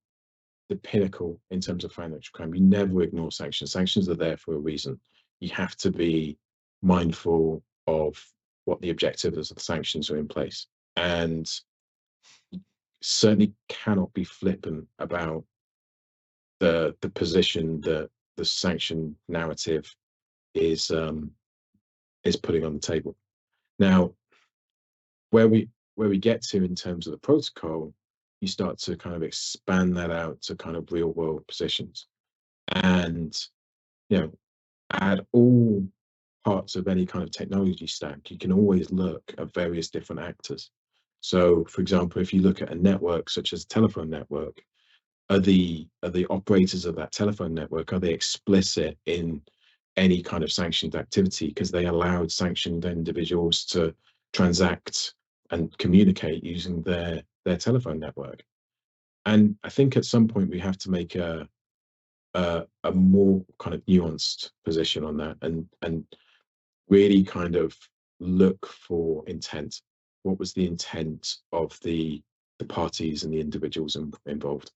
[0.69, 2.55] the pinnacle in terms of financial crime.
[2.55, 3.73] You never ignore sanctions.
[3.73, 4.97] Sanctions are there for a reason.
[5.41, 6.37] You have to be
[6.81, 8.25] mindful of
[8.63, 10.67] what the objectives of the sanctions are in place.
[10.95, 11.49] And
[13.01, 15.43] certainly cannot be flippant about
[16.59, 19.93] the the position that the sanction narrative
[20.53, 21.31] is um,
[22.23, 23.15] is putting on the table.
[23.79, 24.13] Now,
[25.31, 27.93] where we where we get to in terms of the protocol,
[28.41, 32.07] you start to kind of expand that out to kind of real world positions,
[32.73, 33.37] and
[34.09, 34.31] you know,
[34.91, 35.87] add all
[36.43, 38.29] parts of any kind of technology stack.
[38.29, 40.71] You can always look at various different actors.
[41.21, 44.61] So, for example, if you look at a network such as a telephone network,
[45.29, 49.41] are the are the operators of that telephone network are they explicit in
[49.95, 53.93] any kind of sanctioned activity because they allowed sanctioned individuals to
[54.33, 55.13] transact
[55.51, 58.43] and communicate using their their telephone network.
[59.25, 61.47] And i think at some point we have to make a
[62.33, 66.05] a, a more kind of nuanced position on that and and
[66.89, 67.75] really kind of
[68.19, 69.81] look for intent.
[70.23, 72.21] What was the intent of the
[72.59, 74.71] the parties and the individuals in, involved?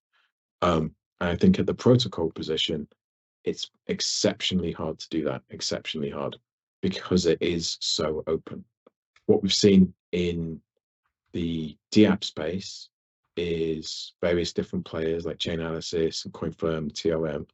[0.61, 2.87] Um, and I think at the protocol position,
[3.43, 6.35] it's exceptionally hard to do that, exceptionally hard,
[6.81, 8.65] because it is so open.
[9.27, 10.59] What we've seen in
[11.35, 12.87] the DApp space
[13.35, 17.45] is various different players like Chainalysis and CoinFirm, TRM,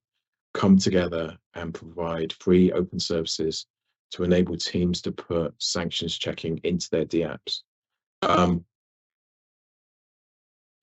[0.53, 3.65] come together and provide free open services
[4.11, 7.61] to enable teams to put sanctions checking into their DApps.
[8.21, 8.63] Um,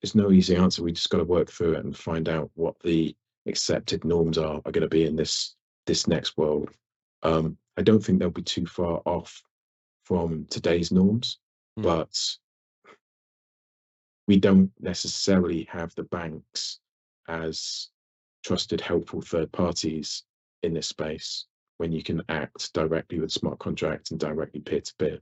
[0.01, 0.83] it's no easy answer.
[0.83, 3.15] We just got to work through it and find out what the
[3.47, 6.69] accepted norms are are going to be in this this next world.
[7.23, 9.41] Um, I don't think they'll be too far off
[10.03, 11.39] from today's norms,
[11.77, 11.83] mm.
[11.83, 12.13] but
[14.29, 16.81] we don't necessarily have the banks
[17.27, 17.87] as
[18.45, 20.21] trusted, helpful third parties
[20.61, 21.45] in this space
[21.77, 25.17] when you can act directly with smart contracts and directly peer to peer.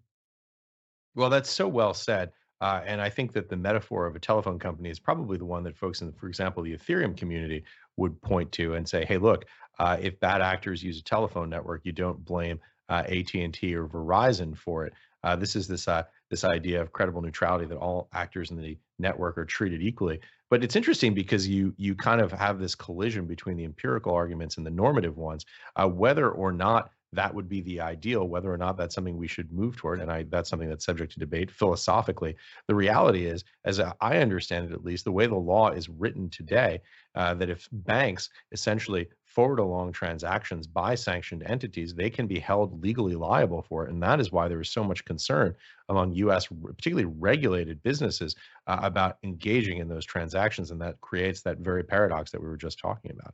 [1.15, 2.33] Well, that's so well said.
[2.59, 5.63] Uh, and I think that the metaphor of a telephone company is probably the one
[5.63, 7.63] that folks in, for example, the Ethereum community
[7.95, 9.45] would point to and say, "Hey, look,
[9.79, 14.57] uh, if bad actors use a telephone network, you don't blame uh, AT&T or Verizon
[14.57, 14.93] for it.
[15.23, 18.77] Uh, this is this uh, this idea of credible neutrality that all actors in the
[18.99, 20.19] network are treated equally.
[20.49, 24.57] But it's interesting because you you kind of have this collision between the empirical arguments
[24.57, 25.45] and the normative ones,
[25.75, 29.27] uh, whether or not that would be the ideal whether or not that's something we
[29.27, 32.35] should move toward and i that's something that's subject to debate philosophically.
[32.67, 36.29] The reality is as i understand it at least the way the law is written
[36.29, 36.81] today
[37.15, 42.81] uh, that if banks essentially forward along transactions by sanctioned entities they can be held
[42.81, 45.55] legally liable for it and that is why there is so much concern
[45.89, 48.35] among us particularly regulated businesses
[48.67, 52.57] uh, about engaging in those transactions and that creates that very paradox that we were
[52.57, 53.33] just talking about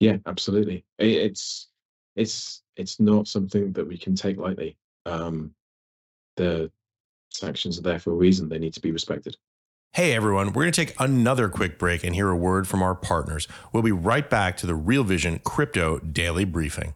[0.00, 0.84] yeah, absolutely.
[0.98, 1.68] It's
[2.16, 4.76] it's it's not something that we can take lightly.
[5.06, 5.54] Um,
[6.36, 6.70] the
[7.28, 8.48] sanctions are there for a reason.
[8.48, 9.36] They need to be respected.
[9.92, 12.94] Hey everyone, we're going to take another quick break and hear a word from our
[12.94, 13.46] partners.
[13.72, 16.94] We'll be right back to the Real Vision Crypto Daily Briefing.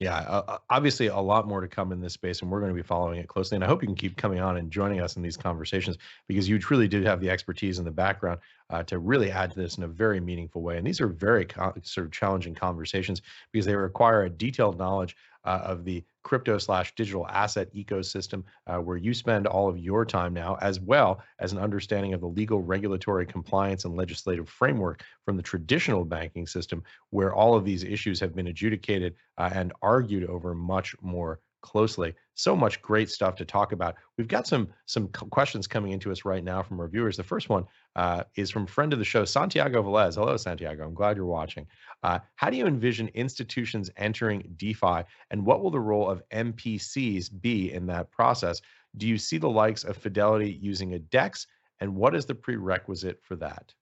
[0.00, 2.74] Yeah, uh, obviously a lot more to come in this space, and we're going to
[2.74, 3.56] be following it closely.
[3.56, 6.48] And I hope you can keep coming on and joining us in these conversations because
[6.48, 8.40] you truly do have the expertise and the background
[8.70, 10.78] uh, to really add to this in a very meaningful way.
[10.78, 11.46] And these are very
[11.82, 13.20] sort of challenging conversations
[13.52, 18.76] because they require a detailed knowledge uh, of the crypto slash digital asset ecosystem uh,
[18.76, 22.26] where you spend all of your time now, as well as an understanding of the
[22.26, 27.84] legal, regulatory, compliance, and legislative framework from the traditional banking system, where all of these
[27.84, 32.14] issues have been adjudicated uh, and argued over much more closely.
[32.34, 33.96] So much great stuff to talk about.
[34.16, 37.16] We've got some some questions coming into us right now from our viewers.
[37.16, 37.64] The first one
[37.96, 40.14] uh, is from friend of the show, Santiago Velez.
[40.14, 40.84] Hello, Santiago.
[40.84, 41.66] I'm glad you're watching.
[42.02, 47.30] Uh, how do you envision institutions entering DeFi, and what will the role of MPCs
[47.40, 48.60] be in that process?
[48.96, 51.46] Do you see the likes of Fidelity using a DEX,
[51.80, 53.74] and what is the prerequisite for that?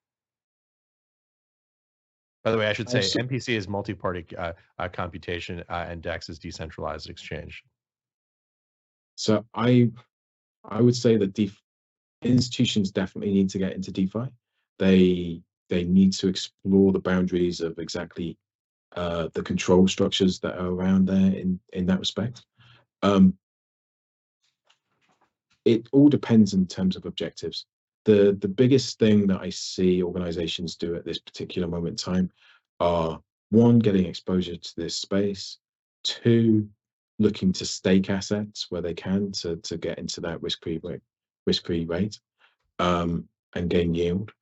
[2.44, 6.28] By the way, I should say MPC is multi-party uh, uh, computation, uh, and DEX
[6.28, 7.64] is decentralized exchange.
[9.16, 9.90] So I,
[10.64, 11.50] I would say that
[12.22, 14.28] institutions definitely need to get into DeFi.
[14.78, 18.38] They they need to explore the boundaries of exactly
[18.96, 22.44] uh, the control structures that are around there in in that respect.
[23.02, 23.34] Um,
[25.64, 27.66] it all depends in terms of objectives
[28.04, 32.30] the the biggest thing that I see organizations do at this particular moment in time
[32.80, 33.20] are
[33.50, 35.58] one getting exposure to this space,
[36.04, 36.68] two
[37.18, 41.00] looking to stake assets where they can to to get into that risk free rate,
[41.46, 42.18] risk free rate,
[42.78, 44.32] um, and gain yield,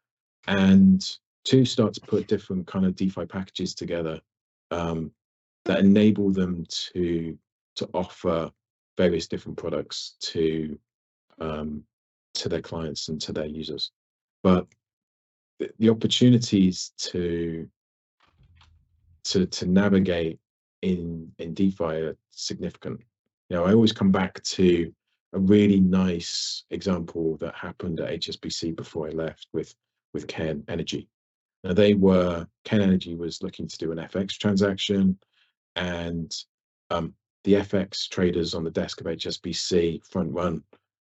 [0.46, 4.20] and two start to put different kind of DeFi packages together
[4.70, 5.10] um,
[5.64, 7.38] that enable them to
[7.76, 8.50] to offer
[8.96, 10.78] various different products to
[11.40, 11.84] um,
[12.36, 13.90] to their clients and to their users.
[14.42, 14.66] But
[15.58, 17.68] the, the opportunities to
[19.24, 20.38] to to navigate
[20.82, 23.00] in in DeFi are significant.
[23.48, 24.92] You know, I always come back to
[25.32, 29.74] a really nice example that happened at HSBC before I left with
[30.14, 31.08] with Cairn Energy.
[31.64, 35.18] Now they were Cairn Energy was looking to do an FX transaction,
[35.74, 36.32] and
[36.90, 37.14] um,
[37.44, 40.62] the FX traders on the desk of HSBC front run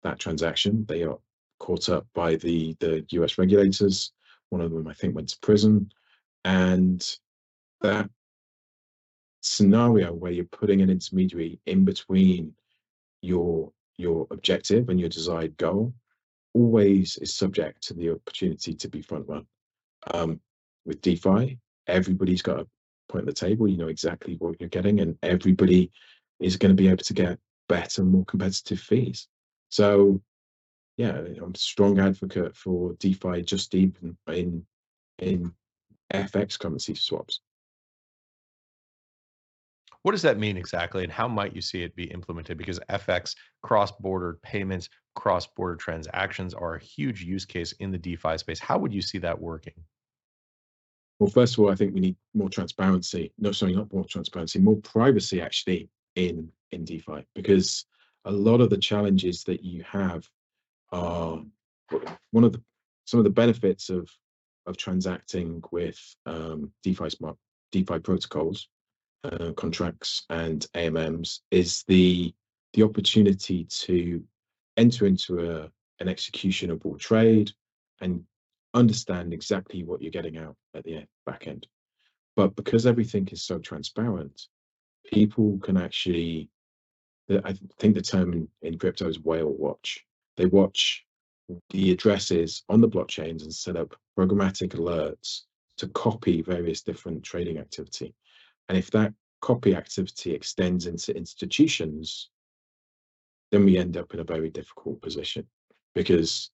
[0.04, 0.86] that transaction.
[0.88, 1.18] They are
[1.60, 4.12] caught up by the the US regulators.
[4.50, 5.92] One of them, I think, went to prison,
[6.46, 7.18] and
[7.82, 8.10] that
[9.42, 12.54] scenario where you're putting an intermediary in between
[13.22, 15.94] your your objective and your desired goal
[16.54, 19.46] always is subject to the opportunity to be front run.
[20.14, 20.40] Um,
[20.86, 22.68] with DeFi, everybody's got a
[23.10, 23.68] point at the table.
[23.68, 25.92] You know exactly what you're getting, and everybody
[26.40, 27.40] is going to be able to get
[27.70, 29.28] better, more competitive fees.
[29.74, 30.22] So,
[30.98, 34.64] yeah, I'm a strong advocate for DeFi just even in
[35.18, 35.52] in
[36.14, 37.40] FX currency swaps.
[40.04, 42.56] What does that mean exactly, and how might you see it be implemented?
[42.56, 48.60] Because FX, cross-border payments, cross-border transactions are a huge use case in the DeFi space.
[48.60, 49.74] How would you see that working?
[51.18, 53.34] Well, first of all, I think we need more transparency.
[53.40, 57.86] No, sorry, not more transparency, more privacy actually in in DeFi, because
[58.26, 60.28] a lot of the challenges that you have
[60.92, 61.42] are
[62.32, 62.62] one of the
[63.06, 64.10] some of the benefits of
[64.66, 67.38] of transacting with um, DeFi smart
[67.72, 68.70] DeFi protocols
[69.24, 72.34] uh, contracts and AMMs is the
[72.74, 74.24] the opportunity to
[74.78, 75.70] enter into a
[76.00, 77.52] an executionable trade
[78.02, 78.24] and
[78.74, 81.68] understand exactly what you're getting out at the back end.
[82.36, 84.48] But because everything is so transparent,
[85.06, 86.50] people can actually
[87.30, 90.04] I think the term in, in crypto is whale watch.
[90.38, 91.06] They watch
[91.70, 95.42] the addresses on the blockchains and set up programmatic alerts
[95.78, 98.14] to copy various different trading activity.
[98.70, 102.30] And if that copy activity extends into institutions,
[103.52, 105.46] then we end up in a very difficult position
[105.94, 106.50] because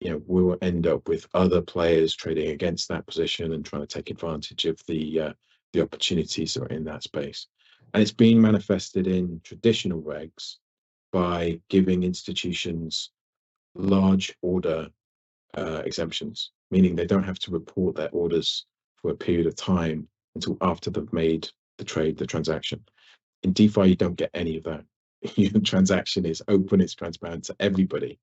[0.00, 3.86] you know we'll end up with other players trading against that position and trying to
[3.86, 5.32] take advantage of the uh,
[5.72, 7.48] the opportunities that are in that space.
[7.94, 10.56] And it's being manifested in traditional regs
[11.12, 13.10] by giving institutions
[13.74, 14.88] large order
[15.56, 18.66] uh, exemptions, meaning they don't have to report their orders
[18.96, 22.84] for a period of time until after they've made the trade, the transaction.
[23.42, 24.84] In DeFi, you don't get any of that.
[25.36, 28.18] Your transaction is open, it's transparent to everybody.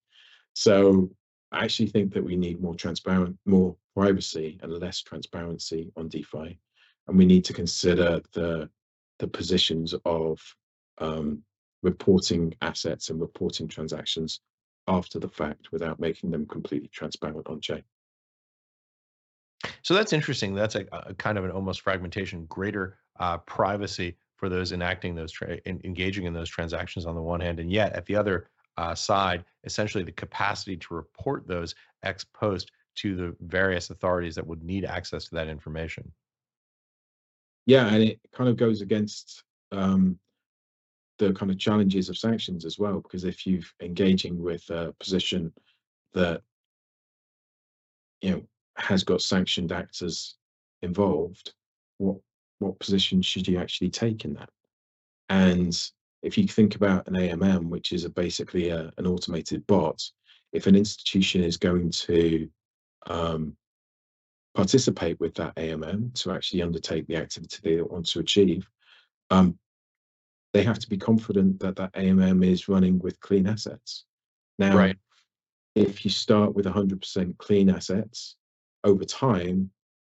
[0.53, 1.09] So
[1.51, 6.59] I actually think that we need more transparent, more privacy and less transparency on DeFi.
[7.07, 8.69] And we need to consider the
[9.19, 10.39] the positions of
[10.99, 11.43] um,
[11.83, 14.41] reporting assets and reporting transactions
[14.87, 17.83] after the fact without making them completely transparent on chain.
[19.81, 20.53] So that's interesting.
[20.53, 25.31] That's a, a kind of an almost fragmentation, greater uh, privacy for those enacting those
[25.31, 28.49] tra- in, engaging in those transactions on the one hand, and yet at the other
[28.77, 34.45] uh, side, essentially the capacity to report those ex post to the various authorities that
[34.45, 36.11] would need access to that information.
[37.65, 40.19] Yeah, and it kind of goes against um,
[41.17, 45.51] the kind of challenges of sanctions as well, because if you're engaging with a position
[46.13, 46.41] that
[48.21, 48.43] you know
[48.77, 50.35] has got sanctioned actors
[50.81, 51.53] involved,
[51.97, 52.17] what
[52.59, 54.49] what position should you actually take in that?
[55.29, 55.77] And
[56.21, 60.01] if you think about an AMM, which is a basically a, an automated bot,
[60.53, 62.49] if an institution is going to
[63.07, 63.55] um,
[64.55, 68.67] participate with that AMM to actually undertake the activity they want to achieve,
[69.29, 69.59] um,
[70.53, 74.05] they have to be confident that that AMM is running with clean assets.
[74.57, 74.97] Now, right.
[75.75, 78.37] if you start with 100% clean assets,
[78.83, 79.71] over time,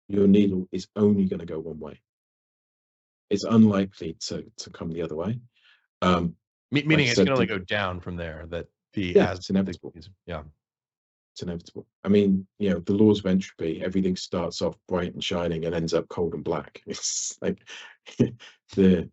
[0.09, 2.01] your needle is only going to go one way
[3.31, 5.39] it's unlikely to to come the other way.
[6.03, 6.37] Um,
[6.71, 8.47] meaning like it's going to only go down from there.
[8.49, 9.93] That the yeah, it's inevitable.
[10.27, 10.43] Yeah,
[11.39, 11.87] it's inevitable.
[12.03, 13.81] I mean, you know, the laws of entropy.
[13.85, 16.83] Everything starts off bright and shining and ends up cold and black.
[16.87, 17.59] It's like
[18.75, 19.09] the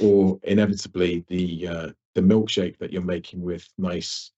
[0.00, 4.32] or inevitably the uh, the milkshake that you're making with nice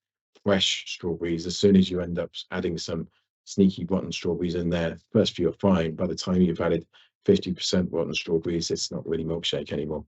[0.45, 1.47] fresh strawberries.
[1.47, 3.09] As soon as you end up adding some
[3.45, 5.95] sneaky rotten strawberries in there, first few are fine.
[5.95, 6.87] By the time you've added
[7.26, 10.05] 50% rotten strawberries, it's not really milkshake anymore.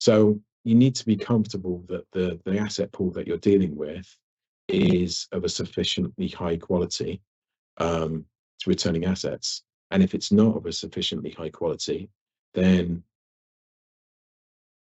[0.00, 4.06] So you need to be comfortable that the, the asset pool that you're dealing with
[4.68, 7.22] is of a sufficiently high quality
[7.78, 8.24] um,
[8.60, 9.62] to returning assets.
[9.90, 12.08] And if it's not of a sufficiently high quality,
[12.54, 13.02] then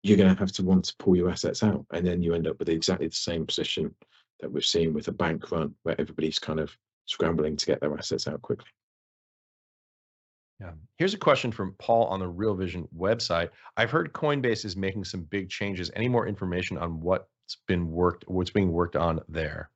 [0.03, 2.49] you're going to have to want to pull your assets out, and then you end
[2.49, 3.95] up with exactly the same position
[4.41, 7.97] that we've seen with a bank run, where everybody's kind of scrambling to get their
[7.97, 8.69] assets out quickly.
[10.61, 10.73] Yeah.
[10.99, 13.51] Here's a question from Paul on the Real Vision website.
[13.77, 15.91] I've heard Coinbase is making some big changes.
[15.95, 17.01] Any more information on
[17.53, 19.71] what's been worked, what's being worked on there?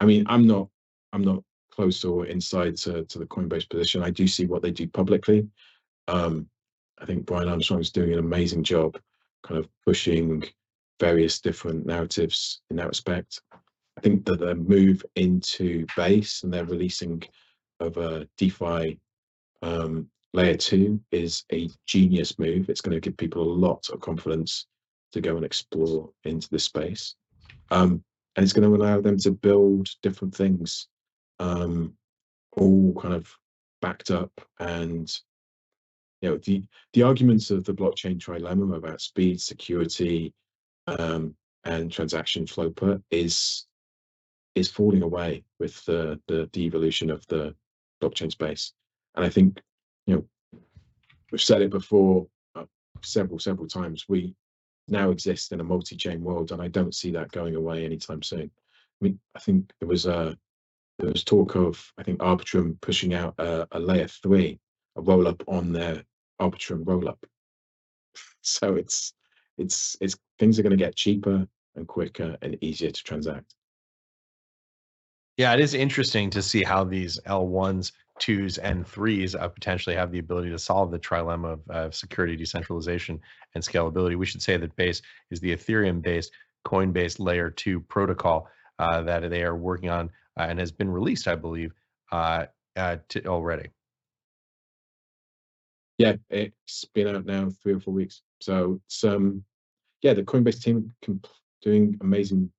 [0.00, 0.68] I mean, I'm not,
[1.12, 4.02] I'm not close or inside to, to the Coinbase position.
[4.02, 5.48] I do see what they do publicly.
[6.08, 6.48] Um,
[7.00, 8.98] I think Brian Armstrong is doing an amazing job,
[9.42, 10.44] kind of pushing
[11.00, 13.40] various different narratives in that respect.
[13.52, 17.22] I think that the move into base and they're releasing
[17.80, 19.00] of a DeFi
[19.62, 22.68] um, layer two is a genius move.
[22.68, 24.66] It's going to give people a lot of confidence
[25.12, 27.14] to go and explore into this space.
[27.70, 28.02] Um,
[28.36, 30.88] and it's going to allow them to build different things,
[31.38, 31.94] um,
[32.52, 33.30] all kind of
[33.80, 35.12] backed up and
[36.20, 40.32] you know the the arguments of the blockchain trilemma about speed, security,
[40.86, 41.34] um,
[41.64, 43.66] and transaction throughput is
[44.54, 47.54] is falling away with the, the the evolution of the
[48.02, 48.72] blockchain space.
[49.14, 49.60] And I think,
[50.06, 50.60] you know,
[51.30, 52.64] we've said it before uh,
[53.02, 54.06] several, several times.
[54.08, 54.34] We
[54.88, 58.50] now exist in a multi-chain world, and I don't see that going away anytime soon.
[58.50, 60.36] I mean, I think there was a
[60.98, 64.58] there was talk of I think Arbitrum pushing out a, a layer three,
[64.96, 66.04] a roll up on their
[66.40, 67.24] Arbitrum roll up.
[68.44, 69.14] So it's
[69.56, 73.54] it's it's things are going to get cheaper and quicker and easier to transact.
[75.36, 80.12] Yeah, it is interesting to see how these L1s twos and threes uh, potentially have
[80.12, 83.20] the ability to solve the trilemma of uh, security, decentralization,
[83.54, 84.16] and scalability.
[84.16, 86.30] We should say that Base is the Ethereum-based
[86.66, 88.48] Coinbase Layer 2 protocol
[88.78, 91.72] uh, that they are working on uh, and has been released, I believe,
[92.10, 92.46] uh,
[92.76, 92.96] uh,
[93.26, 93.68] already.
[95.98, 98.22] Yeah, it's been out now three or four weeks.
[98.40, 99.44] So it's um,
[100.00, 100.92] yeah, the Coinbase team
[101.62, 102.50] doing amazing,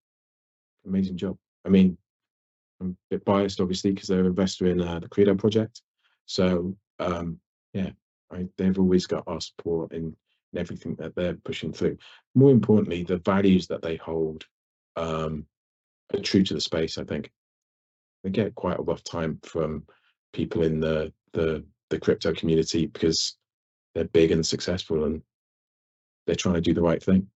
[0.85, 1.37] amazing job.
[1.65, 1.97] I mean,
[2.83, 5.81] I'm a bit biased, obviously, because they're an investor in uh, the Qredo project.
[6.25, 7.39] So um,
[7.73, 7.91] yeah,
[8.31, 10.15] I, they've always got our support in,
[10.51, 11.97] in everything that they're pushing through.
[12.35, 14.45] More importantly, the values that they hold
[14.95, 15.45] um,
[16.13, 16.97] are true to the space.
[16.97, 17.31] I think
[18.23, 19.83] they get quite a rough time from
[20.33, 23.37] people in the the the crypto community because
[23.93, 25.21] they're big and successful and
[26.25, 27.27] they're trying to do the right thing.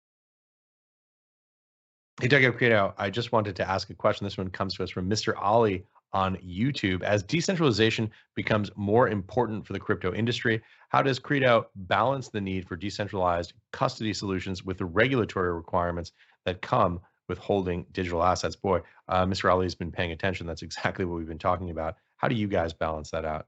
[2.19, 4.25] Hey, Doug Qredo, I just wanted to ask a question.
[4.25, 5.35] This one comes to us from Mr.
[5.37, 7.03] Ali on YouTube.
[7.03, 12.67] As decentralization becomes more important for the crypto industry, how does Qredo balance the need
[12.67, 16.13] for decentralized custody solutions with the regulatory requirements
[16.47, 18.57] that come with holding digital assets?
[18.57, 19.53] Boy, uh, Mr.
[19.53, 20.47] Ali has been paying attention.
[20.47, 21.97] That's exactly what we've been talking about.
[22.17, 23.47] How do you guys balance that out?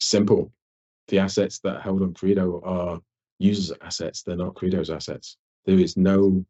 [0.00, 0.50] Simple.
[1.08, 3.02] The assets that are held on Qredo are
[3.38, 4.22] users' assets.
[4.22, 5.36] They're not Qredo's assets.
[5.66, 6.42] There is no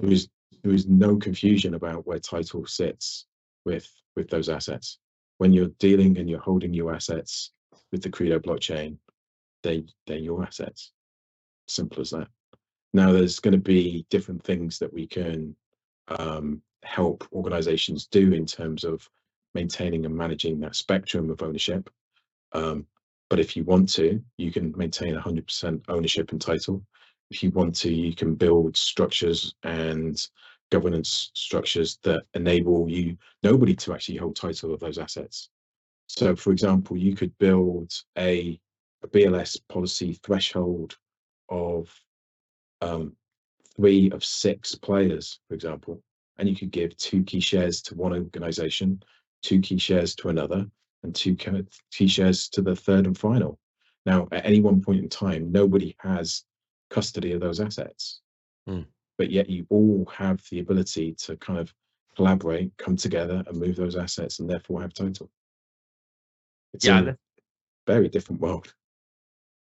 [0.00, 0.28] there is
[0.62, 3.26] there is no confusion about where title sits
[3.64, 4.98] with with those assets.
[5.38, 7.52] When you're dealing and you're holding your assets
[7.92, 8.98] with the Qredo blockchain,
[9.62, 10.92] they they're your assets.
[11.68, 12.28] Simple as that.
[12.92, 15.54] Now there's going to be different things that we can
[16.08, 19.08] um, help organizations do in terms of
[19.54, 21.90] maintaining and managing that spectrum of ownership.
[22.52, 22.86] Um,
[23.28, 26.82] but if you want to, you can maintain 100% ownership and title
[27.30, 30.26] if you want to, you can build structures and
[30.70, 35.50] governance structures that enable you nobody to actually hold title of those assets.
[36.06, 38.58] So, for example, you could build a,
[39.02, 40.96] a BLS policy threshold
[41.48, 41.94] of
[42.80, 43.14] um,
[43.76, 46.02] three of six players, for example,
[46.38, 49.02] and you could give two key shares to one organization,
[49.42, 50.66] two key shares to another,
[51.02, 53.58] and two key shares to the third and final.
[54.06, 56.44] Now, at any one point in time, nobody has
[56.90, 58.20] custody of those assets.
[58.68, 58.86] Mm.
[59.16, 61.72] But yet you all have the ability to kind of
[62.16, 65.30] collaborate, come together and move those assets and therefore have title.
[66.74, 67.16] It's yeah, a
[67.86, 68.72] very different world.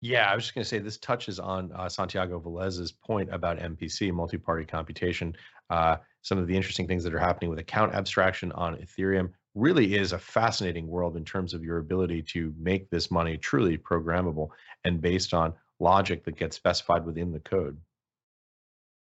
[0.02, 3.60] Yeah, I was just going to say this touches on uh, Santiago Velez's point about
[3.60, 5.36] MPC, multi-party computation.
[5.70, 9.96] Uh, some of the interesting things that are happening with account abstraction on Ethereum really
[9.96, 14.50] is a fascinating world in terms of your ability to make this money truly programmable
[14.84, 17.78] and based on logic that gets specified within the code.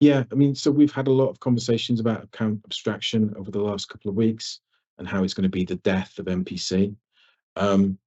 [0.00, 3.60] Yeah, I mean, so we've had a lot of conversations about account abstraction over the
[3.60, 4.60] last couple of weeks
[4.98, 6.94] and how it's going to be the death of MPC.
[7.56, 7.98] Um,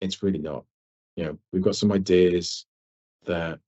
[0.00, 0.64] it's really not.
[1.16, 2.64] You know, we've got some ideas
[3.26, 3.58] that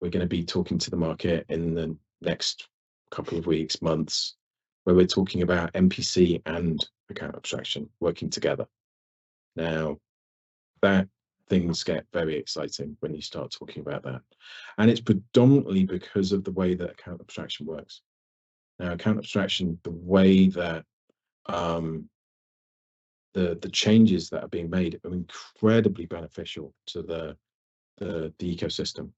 [0.00, 2.68] we're going to be talking to the market in the next
[3.12, 4.34] couple of weeks, months,
[4.82, 8.66] where we're talking about MPC and account abstraction working together.
[9.54, 9.98] Now,
[10.80, 11.06] that
[11.52, 14.22] things get very exciting when you start talking about that.
[14.78, 18.00] And it's predominantly because of the way that account abstraction works.
[18.78, 20.86] Now, account abstraction, the way that
[21.44, 22.08] um,
[23.34, 27.36] the the changes that are being made are incredibly beneficial to the
[27.98, 29.10] the, the ecosystem.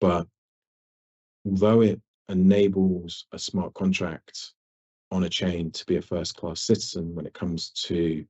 [0.00, 0.26] But
[1.46, 4.52] although it enables a smart contract
[5.12, 8.24] on a chain to be a first class citizen when it comes to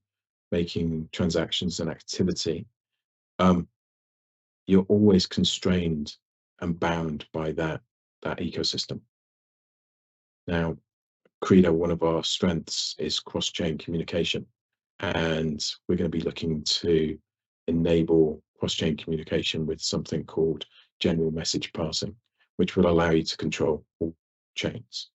[0.52, 2.66] making transactions and activity,
[3.38, 3.68] um,
[4.66, 6.14] you're always constrained
[6.60, 7.80] and bound by that
[8.22, 9.00] that ecosystem.
[10.46, 10.76] Now,
[11.44, 14.44] Qredo, one of our strengths is cross-chain communication,
[14.98, 17.16] and we're going to be looking to
[17.68, 20.66] enable cross-chain communication with something called
[20.98, 22.16] general message passing,
[22.56, 24.16] which will allow you to control all
[24.56, 25.10] chains.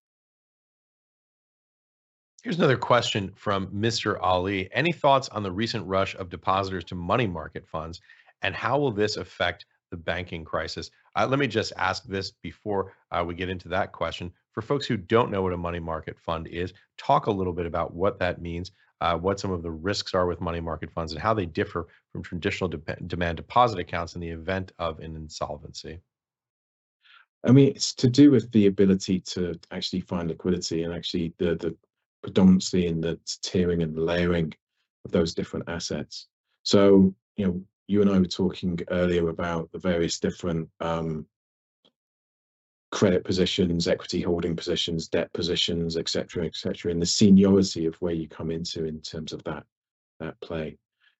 [2.43, 4.17] Here's another question from Mr.
[4.21, 4.67] Ali.
[4.73, 8.01] Any thoughts on the recent rush of depositors to money market funds,
[8.41, 10.91] and how will this affect the banking crisis?
[11.15, 14.29] Uh, let me just ask this before uh, we get into that question.
[14.51, 17.65] For folks who don't know what a money market fund is, talk a little bit
[17.65, 21.13] about what that means, uh, what some of the risks are with money market funds,
[21.13, 25.15] and how they differ from traditional de- demand deposit accounts in the event of an
[25.15, 26.01] insolvency.
[27.45, 31.55] I mean, it's to do with the ability to actually find liquidity and actually the
[31.55, 31.73] the
[32.23, 34.53] predominantly in the tiering and layering
[35.05, 36.27] of those different assets.
[36.63, 41.27] So, you know, you and I were talking earlier about the various different um,
[42.91, 48.27] credit positions, equity holding positions, debt positions, etc., etc., and the seniority of where you
[48.27, 49.63] come into in terms of that
[50.19, 50.77] that play.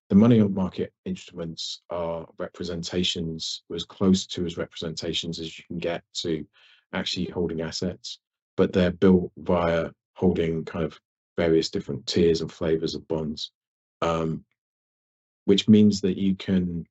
[0.08, 6.02] The money market instruments are representations, as close to as representations as you can get
[6.22, 6.46] to
[6.92, 8.20] actually holding assets,
[8.56, 10.98] but they're built via holding kind of
[11.36, 13.50] various different tiers and flavors of bonds,
[14.02, 14.44] um,
[15.44, 16.86] which means that you can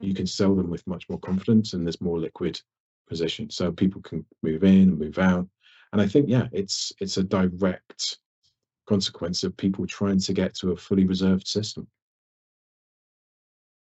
[0.00, 2.60] you can sell them with much more confidence and there's more liquid
[3.08, 5.48] position, so people can move in and move out.
[5.92, 8.18] And I think yeah, it's it's a direct
[8.86, 11.86] consequence of people trying to get to a fully reserved system.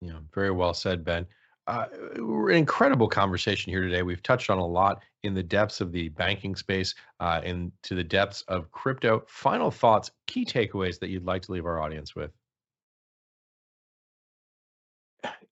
[0.01, 1.27] Yeah, very well said, Ben.
[1.69, 1.85] Uh,
[2.17, 4.03] an incredible conversation here today.
[4.03, 8.03] We've touched on a lot in the depths of the banking space, uh, into the
[8.03, 9.23] depths of crypto.
[9.29, 12.31] Final thoughts, key takeaways that you'd like to leave our audience with.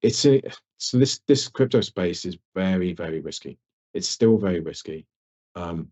[0.01, 0.41] It's a
[0.79, 3.59] so this this crypto space is very very risky.
[3.93, 5.05] It's still very risky,
[5.55, 5.89] um,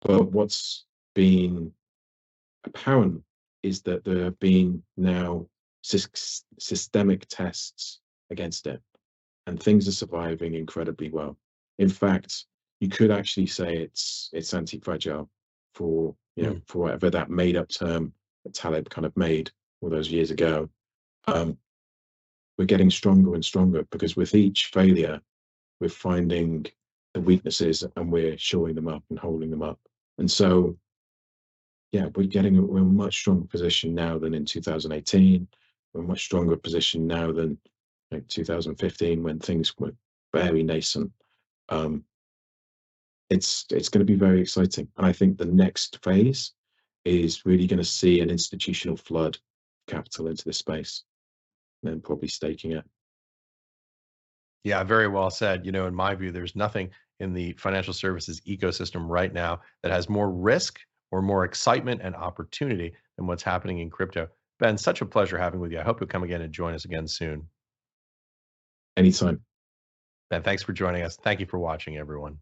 [0.00, 1.70] but what's been
[2.64, 3.22] apparent
[3.62, 5.46] is that there have been now
[5.82, 8.00] systemic tests
[8.30, 8.80] against it
[9.46, 11.36] and things are surviving incredibly well.
[11.78, 12.46] In fact,
[12.80, 15.28] you could actually say it's it's anti-fragile
[15.74, 16.62] for you know mm.
[16.66, 18.12] for whatever that made-up term
[18.44, 20.68] that Taleb kind of made all those years ago.
[21.26, 21.58] Um,
[22.58, 25.20] we're getting stronger and stronger because with each failure,
[25.80, 26.66] we're finding
[27.14, 29.78] the weaknesses and we're shoring them up and holding them up.
[30.18, 30.76] And so,
[31.92, 35.46] yeah, we're getting we're in a much stronger position now than in 2018.
[35.92, 37.58] We're in a much stronger position now than
[38.10, 39.92] like 2015 when things were
[40.32, 41.10] very nascent.
[41.68, 42.04] Um,
[43.30, 46.52] it's it's going to be very exciting, and I think the next phase
[47.04, 49.38] is really going to see an institutional flood
[49.88, 51.02] capital into this space,
[51.82, 52.84] and then probably staking it.
[54.64, 55.66] Yeah, very well said.
[55.66, 56.90] You know, in my view, there's nothing
[57.20, 60.80] in the financial services ecosystem right now that has more risk
[61.10, 64.28] or more excitement and opportunity than what's happening in crypto.
[64.58, 65.78] Ben, such a pleasure having with you.
[65.78, 67.46] I hope you'll come again and join us again soon.
[68.96, 69.40] Anytime.
[70.30, 71.16] Ben, thanks for joining us.
[71.16, 72.38] Thank you for watching, everyone.